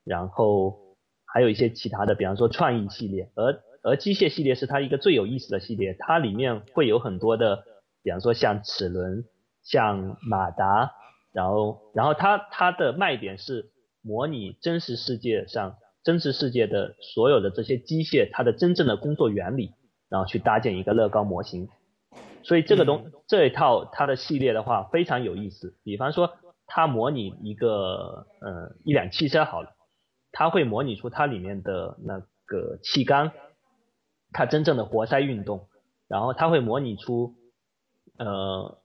[0.06, 7.66] 然后还有一些其他的，比方说创意系列，而而机械系列是它一个最有意思的系列，它里面会有很多的，
[8.04, 9.26] 比方说像齿轮、
[9.62, 10.94] 像马达，
[11.34, 13.72] 然后然后它它的卖点是
[14.02, 15.76] 模拟真实世界上。
[16.04, 19.72] 真实世界的所有的这些机械，它的真正的工作原理，
[20.10, 21.70] 然后去搭建一个乐高模型。
[22.44, 25.78] 所以这个东这一套它的系列的话非常有意思。
[25.84, 26.32] 比方说，
[26.66, 29.70] 它模拟一个呃一辆汽车好了，
[30.32, 33.32] 它会模拟出它里面的那个气缸，
[34.32, 35.68] 它真正的活塞运动，
[36.08, 37.36] 然后它会模拟出
[38.18, 38.82] 呃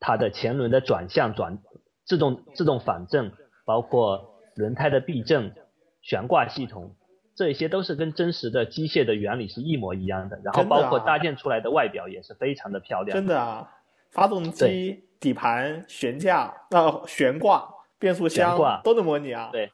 [0.00, 1.62] 它的前轮的转向转
[2.04, 3.30] 自动自动反正，
[3.64, 5.54] 包括轮胎的避震。
[6.02, 6.96] 悬挂系统，
[7.34, 13.14] 这些都是跟真实的机械的原理是一模一样的，然后包括搭建出来的外表也是非常的漂亮。
[13.14, 13.70] 真的啊，
[14.10, 19.50] 发动机、底盘、悬架、呃悬挂、变速箱都能模拟啊。
[19.52, 19.70] 对，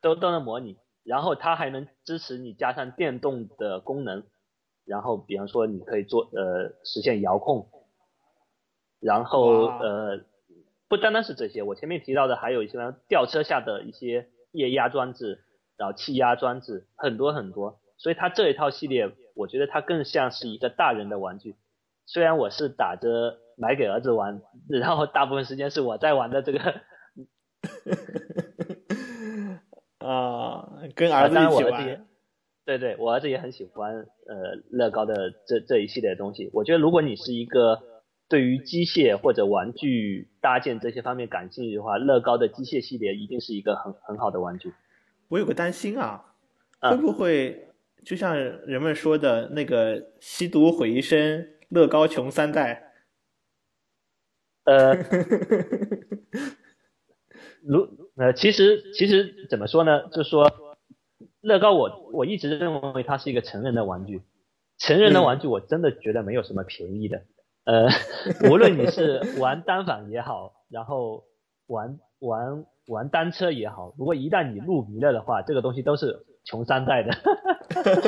[0.00, 0.76] 都都能模拟。
[1.04, 4.24] 然后它还能支持你加上电动的功能，
[4.84, 7.68] 然后比方说你可以做呃实现遥控，
[9.00, 10.20] 然后呃
[10.86, 12.78] 不单单是这些，我前面提到的还有一些
[13.08, 15.44] 吊车下的一些液压装置。
[15.78, 21.54] 然后气压装置很多很多，所以它这一套系列，我觉得它更像是一个大人的玩具。
[22.04, 26.58] 虽然我是打着买给儿子玩，然后大部分时间是我在玩的这个。
[29.98, 32.06] 啊，跟儿子一起玩。
[32.64, 36.50] 对对，我儿子也很喜欢呃乐高的这这一系列的东西。
[36.52, 37.80] 我觉得如果你是一个
[38.28, 44.72] 对于机械或者玩具搭建这些方面感兴趣的话，乐高的机械系列一定是一个很很好的玩具。
[45.28, 46.24] 我有个担心啊，
[46.80, 47.68] 会不会
[48.04, 52.92] 就像人们说的那个吸毒毁一生，乐高穷三代？
[54.64, 54.94] 呃，
[57.62, 60.08] 如呃，其实其实怎么说呢？
[60.10, 60.50] 就是说，
[61.40, 64.22] 乐高我我一直认为它是一个成人的玩具，
[64.78, 67.22] 成人的玩具我真的觉得没有什么便宜的。
[67.64, 67.88] 呃，
[68.50, 71.24] 无论你是玩单反也好，然后
[71.66, 72.64] 玩玩。
[72.88, 77.12] 玩单车也好，如果一旦你入迷了的话，这个东西都是穷三代的。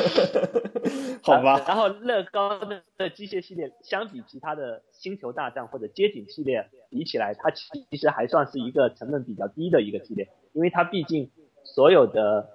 [1.23, 1.62] 好吧。
[1.69, 2.59] 然后乐高
[2.97, 11.31] 的机械系列，相比其他的星球大战或者街景系列比起来，它其实还算是一个成本比较低的一个系列，因为它毕竟
[11.62, 12.48] 所有的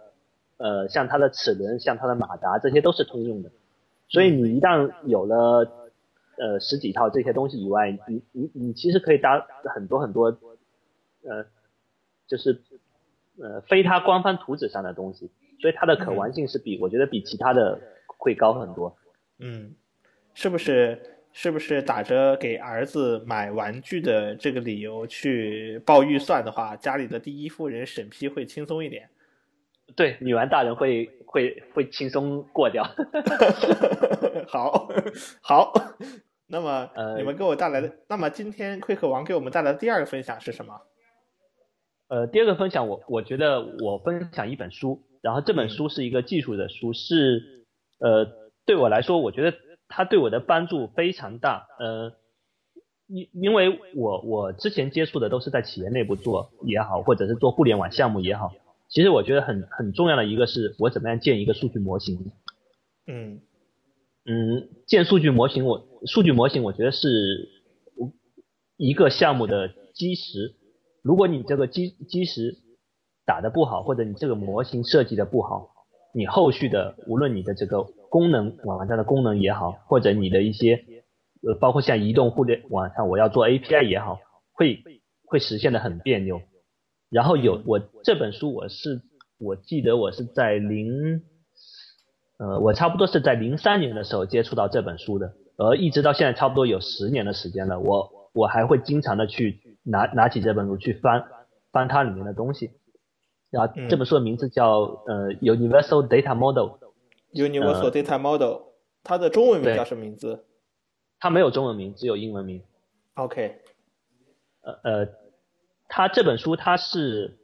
[0.57, 3.51] 呃像它的齿轮、像它的马达这些都是通用的，
[4.09, 5.71] 所以你一旦有了
[6.39, 9.45] 呃十几套这些东西以外，你你你其实可以搭
[9.75, 10.35] 很多很多
[11.23, 11.45] 呃。
[12.27, 12.61] 就是
[13.39, 15.29] 呃非它官方图纸上的东西，
[15.59, 18.95] 所以它的可玩性是比我觉得比其他的会高很多。
[19.39, 19.75] 嗯，
[20.33, 21.01] 是不是
[21.33, 29.09] 是不是打着给儿子买玩具的这个理由去报预算的话，家里的第一夫人审批会轻松一点？
[29.95, 32.83] 对，女玩大人会会会轻松过掉。
[34.47, 34.89] 好，
[35.41, 35.73] 好，
[36.47, 40.81] 那么你们给我带来的，那么今天 Quick 王给我们带来的第二个分享是什么？
[42.07, 47.65] 呃，第二个分享，我我觉得我分享一本书，然后这本书是一个技术的书，是
[47.99, 48.27] 呃
[48.63, 49.57] 对我来说，我觉得
[49.87, 51.65] 它对我的帮助非常大。
[51.79, 52.13] 呃，
[53.07, 58.53] 因因为我我之前接触的都是在企业内部做也好，或者是做互联网项目也好，
[58.87, 62.31] 其实我觉得很很重要的一个是我怎么样建一个数据模型。
[63.07, 63.41] 嗯
[64.25, 67.49] 嗯，建数据模型，我数据模型我觉得是
[68.77, 70.53] 一个项目的基石。
[71.05, 72.55] 如果你这个基基石
[73.27, 75.69] 打的不好，或者你这个模型设计的不好，
[76.15, 80.83] 你后续的无论你的这个功能网站的功能也好，或者你的一些
[81.47, 84.17] 呃，包括像移动互联网上我要做 API 也好，
[84.51, 84.81] 会
[85.27, 86.41] 会实现的很别扭。
[87.11, 89.03] 然后有我这本书我是
[89.37, 91.21] 我记得我是在零
[92.39, 99.59] 呃我差不多是在零三年的时候接触到这本书的，而一直到现在差不多有十年的时间了，我我还会经常的去。
[99.85, 101.25] 拿拿起这本书去翻
[101.71, 102.71] 翻它里面的东西，
[103.51, 106.79] 然后这本书的名字叫呃 Universal Data Model。
[107.31, 108.63] Universal Data Model，
[109.03, 110.45] 它的中文名叫什么名字？
[111.19, 112.63] 它没有中文名，只有英文名。
[113.13, 113.61] OK。
[114.61, 115.07] 呃呃，
[115.87, 117.37] 它这本书它是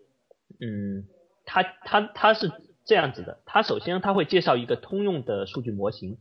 [0.59, 1.05] 嗯，
[1.45, 2.51] 它它它是
[2.85, 6.17] 这样子的，它首先它会介绍一个通用的数据模型，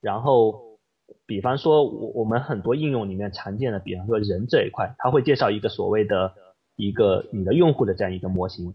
[0.00, 0.65] 然后。
[1.26, 6.34] 比方说，我我们很多应用里面常见的，比方说人这一块，他会介绍一个所谓的
[6.76, 8.74] 一个你的用户的这样一个模型，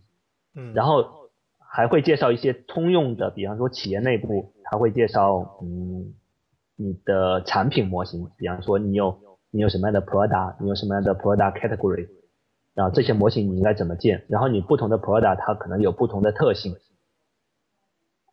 [0.55, 1.29] 嗯，然后
[1.59, 6.13] 还会介绍一些通用的，比方说企业内部他会介绍嗯
[6.75, 9.17] 你的产品模型，比方说你有
[9.49, 12.07] 你有什么样的 product，你有什么样的 product category，
[12.73, 16.75] 然后这些模型你应该怎么建，然后你不同的 product 它可能有不同的特性，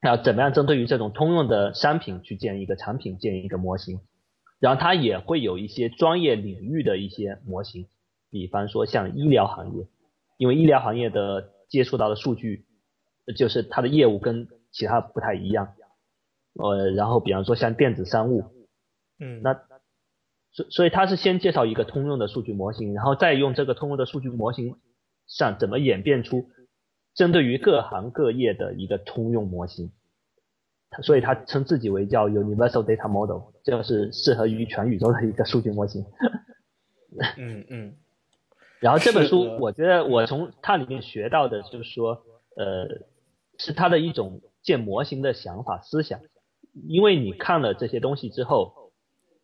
[0.02, 4.00] 要怎么样针对于这种通用的商品去建一个产品，建一个模型，
[4.60, 7.86] 然后它也会有一些专业领域的一些模型，
[8.30, 9.86] 比方说像医疗行业，
[10.36, 12.64] 因为医疗行业的接触到的数据，
[13.36, 15.74] 就是它的业务跟其他不太一样。
[16.54, 18.44] 呃，然后比方说像电子商务，
[19.20, 19.54] 嗯，那
[20.52, 24.76] 所所以它是先介绍一个通用的数据模型，然后再用这个通用的数据模型
[25.26, 26.48] 上怎么演变出
[27.18, 29.90] 针对于各行各业的一个通用模型，
[31.02, 36.06] 所以他称自己为叫 Universal Data Model，就是适合于全宇宙的一个数据模型。
[37.36, 37.94] 嗯嗯。
[38.78, 42.22] 然后这本书，我觉得我从它里面学到的就是说，
[42.54, 42.86] 呃，
[43.58, 46.20] 是它的一种建模型的想法思想。
[46.86, 48.92] 因为你看了这些东西之后，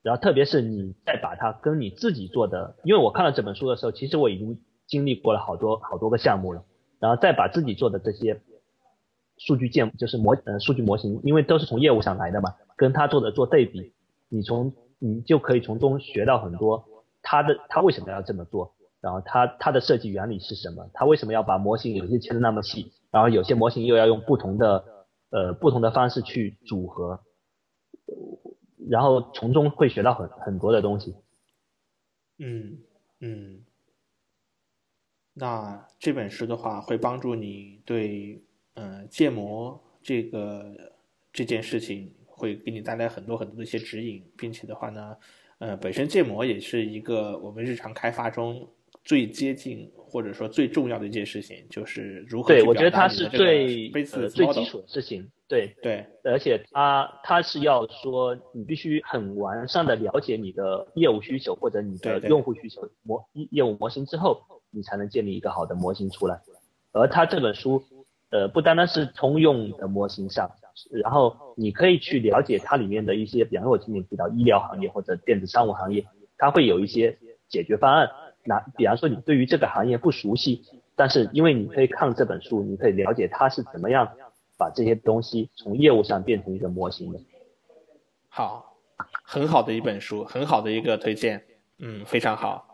[0.02, 6.62] 然后特别是你再把它跟你自己做的，因为我看了这本书的时候，其实我已经经历过了好多好多个项目了，
[7.04, 8.40] 然后再把自己做的这些
[9.36, 13.92] 数据建就是模呃数据模型，因为都是从业务上来的嘛，跟他做的做对比，
[14.30, 16.82] 你从你就可以从中学到很多
[17.20, 24.86] 他的他为什么要这么做，然后他他的设计原理是什么，他为什么要把模型有些切的那么细，然后有些模型又要用不同的。
[25.30, 27.18] 呃，不同的方式去组合，
[28.88, 31.16] 然后从中会学到很很多的东西。
[32.38, 32.78] 嗯
[33.18, 33.64] 嗯，
[35.34, 38.40] 那这本书的话，会帮助你对
[38.74, 40.64] 呃建模这个
[41.32, 45.16] 这件事情，会给你带来很多很多的一些指引，并且的话呢，
[45.58, 48.66] 呃，本身建模也是一个我们日常开发中
[49.04, 49.90] 最接近。
[50.14, 55.28] 或者说最重要的一件事情就是如何对，我觉得它是最呃最基础的事情。
[55.48, 64.40] 对对，而且它它是要说你必须很完善的了解你的业务需求或者你的用户需求模业务模型之后，
[64.74, 66.40] 你才能建立一个好的模型出来。
[66.92, 67.84] 而它这本书
[68.30, 70.50] 呃不单单是通用的模型上，
[70.90, 76.04] 然后你可以去了解它里面的一些，比方说我今天提到医疗行业或者电子商务行业，
[76.36, 77.18] 它会有一些
[77.48, 78.10] 解决方案。
[78.44, 80.62] 那比方说你对于这个行业不熟悉，
[80.94, 84.06] 但是因为你可以看这本书，你可以了解它是怎么样
[84.58, 87.18] 把这些东西从业务上变成一个模型的。
[88.28, 88.76] 好，
[89.22, 91.42] 很好的一本书，很好的一个推荐，
[91.78, 92.73] 嗯，非常好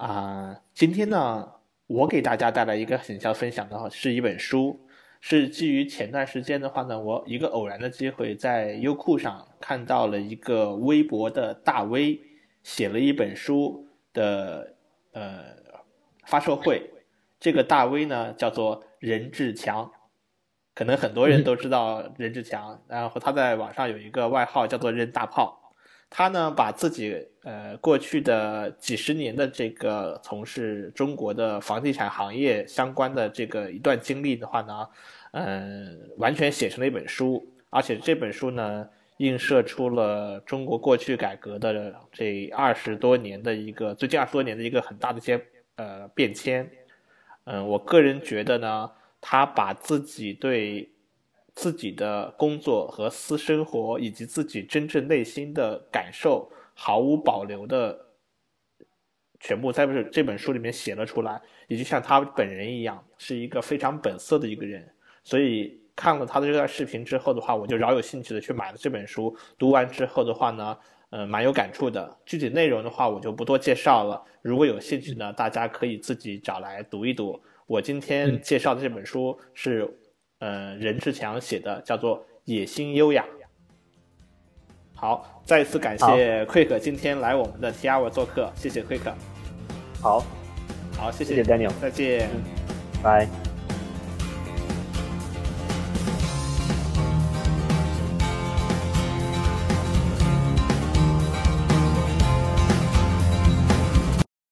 [0.00, 0.62] 啊。
[0.72, 1.52] 今天呢，
[1.86, 4.80] 我给大家带来一个很想分享的是一本书，
[5.20, 12.20] 是基于前段时间的话呢，我一个偶然的机会在优酷上看到了一个微博的大 V
[12.62, 14.76] 写了一本书的。
[15.12, 15.42] 呃，
[16.24, 16.88] 发售会，
[17.40, 19.90] 这个大 V 呢叫做任志强，
[20.72, 25.59] 可能很多人都知道任志强，然后他在网上有一个外号叫做任大炮。
[26.10, 34.86] 他呢把自己呃过去的几十年的这个从事中国的房地产行业相关的这个一段经历的话呢，
[35.30, 38.86] 嗯，完全写成了一本书，而且这本书呢。
[39.20, 45.38] 映射出了中国过去改革的这二十多年的一个最近二十多年的一个很大的一些
[45.76, 46.66] 呃变迁，
[47.44, 50.90] 嗯，我个人觉得呢，他把自己对
[51.54, 57.98] 自己的工作和私生活以及自己真正内心的感受毫无保留的
[59.38, 64.88] 全部在这这本书里面写了出来，也就像他本人一样，是一个非常本色的一个人，
[65.24, 65.78] 所以。
[65.96, 69.36] 看了他的这段视频之后的话，我就饶有兴趣的去买了这本书。
[69.58, 70.74] 读完之后的话呢，
[71.10, 72.16] 嗯，蛮有感触的。
[72.24, 74.24] 具体内容的话，我就不多介绍了。
[74.40, 77.38] 如果有兴趣呢，大家可以自己找来读一读。
[77.66, 79.94] 我今天介绍的这本书是，
[80.40, 83.22] 呃，任志强写的，叫做《野心优雅》。
[84.94, 89.12] 好，再次感谢 Quick 今天来我们的 T R 做客，谢谢 Quick。
[90.02, 90.24] 好，
[90.96, 92.28] 好，谢谢 Daniel，再见，
[93.02, 93.49] 拜。